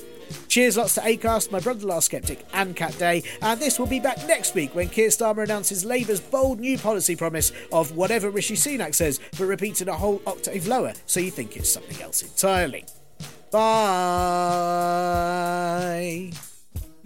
[0.48, 3.22] Cheers lots to Acast, my brother Last Skeptic, and Cat Day.
[3.42, 7.14] And this will be back next week when Keir Starmer announces Labour's bold new policy
[7.16, 11.56] promise of whatever Rishi Sunak says, but repeated a whole octave lower, so you think
[11.56, 12.84] it's something else entirely.
[13.50, 13.66] Bye.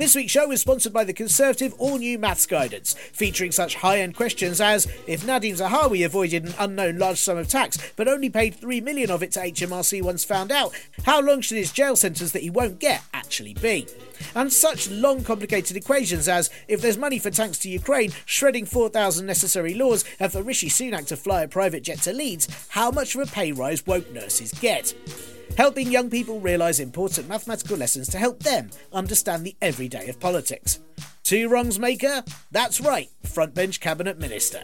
[0.00, 3.98] This week's show is sponsored by the Conservative All New Maths Guidance, featuring such high
[3.98, 8.30] end questions as if Nadhim Zahawi avoided an unknown large sum of tax but only
[8.30, 10.72] paid 3 million of it to HMRC once found out,
[11.04, 13.86] how long should his jail sentence that he won't get actually be?
[14.34, 19.26] And such long complicated equations as if there's money for tanks to Ukraine, shredding 4,000
[19.26, 23.14] necessary laws, and for Rishi Sunak to fly a private jet to Leeds, how much
[23.14, 24.94] of a pay rise won't nurses get?
[25.56, 30.80] Helping young people realise important mathematical lessons to help them understand the everyday of politics.
[31.22, 32.24] Two wrongs maker?
[32.50, 34.62] That's right, frontbench cabinet minister.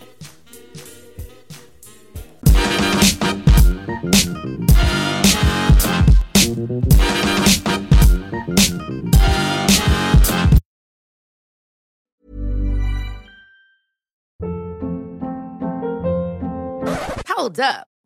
[17.29, 17.87] Hold up.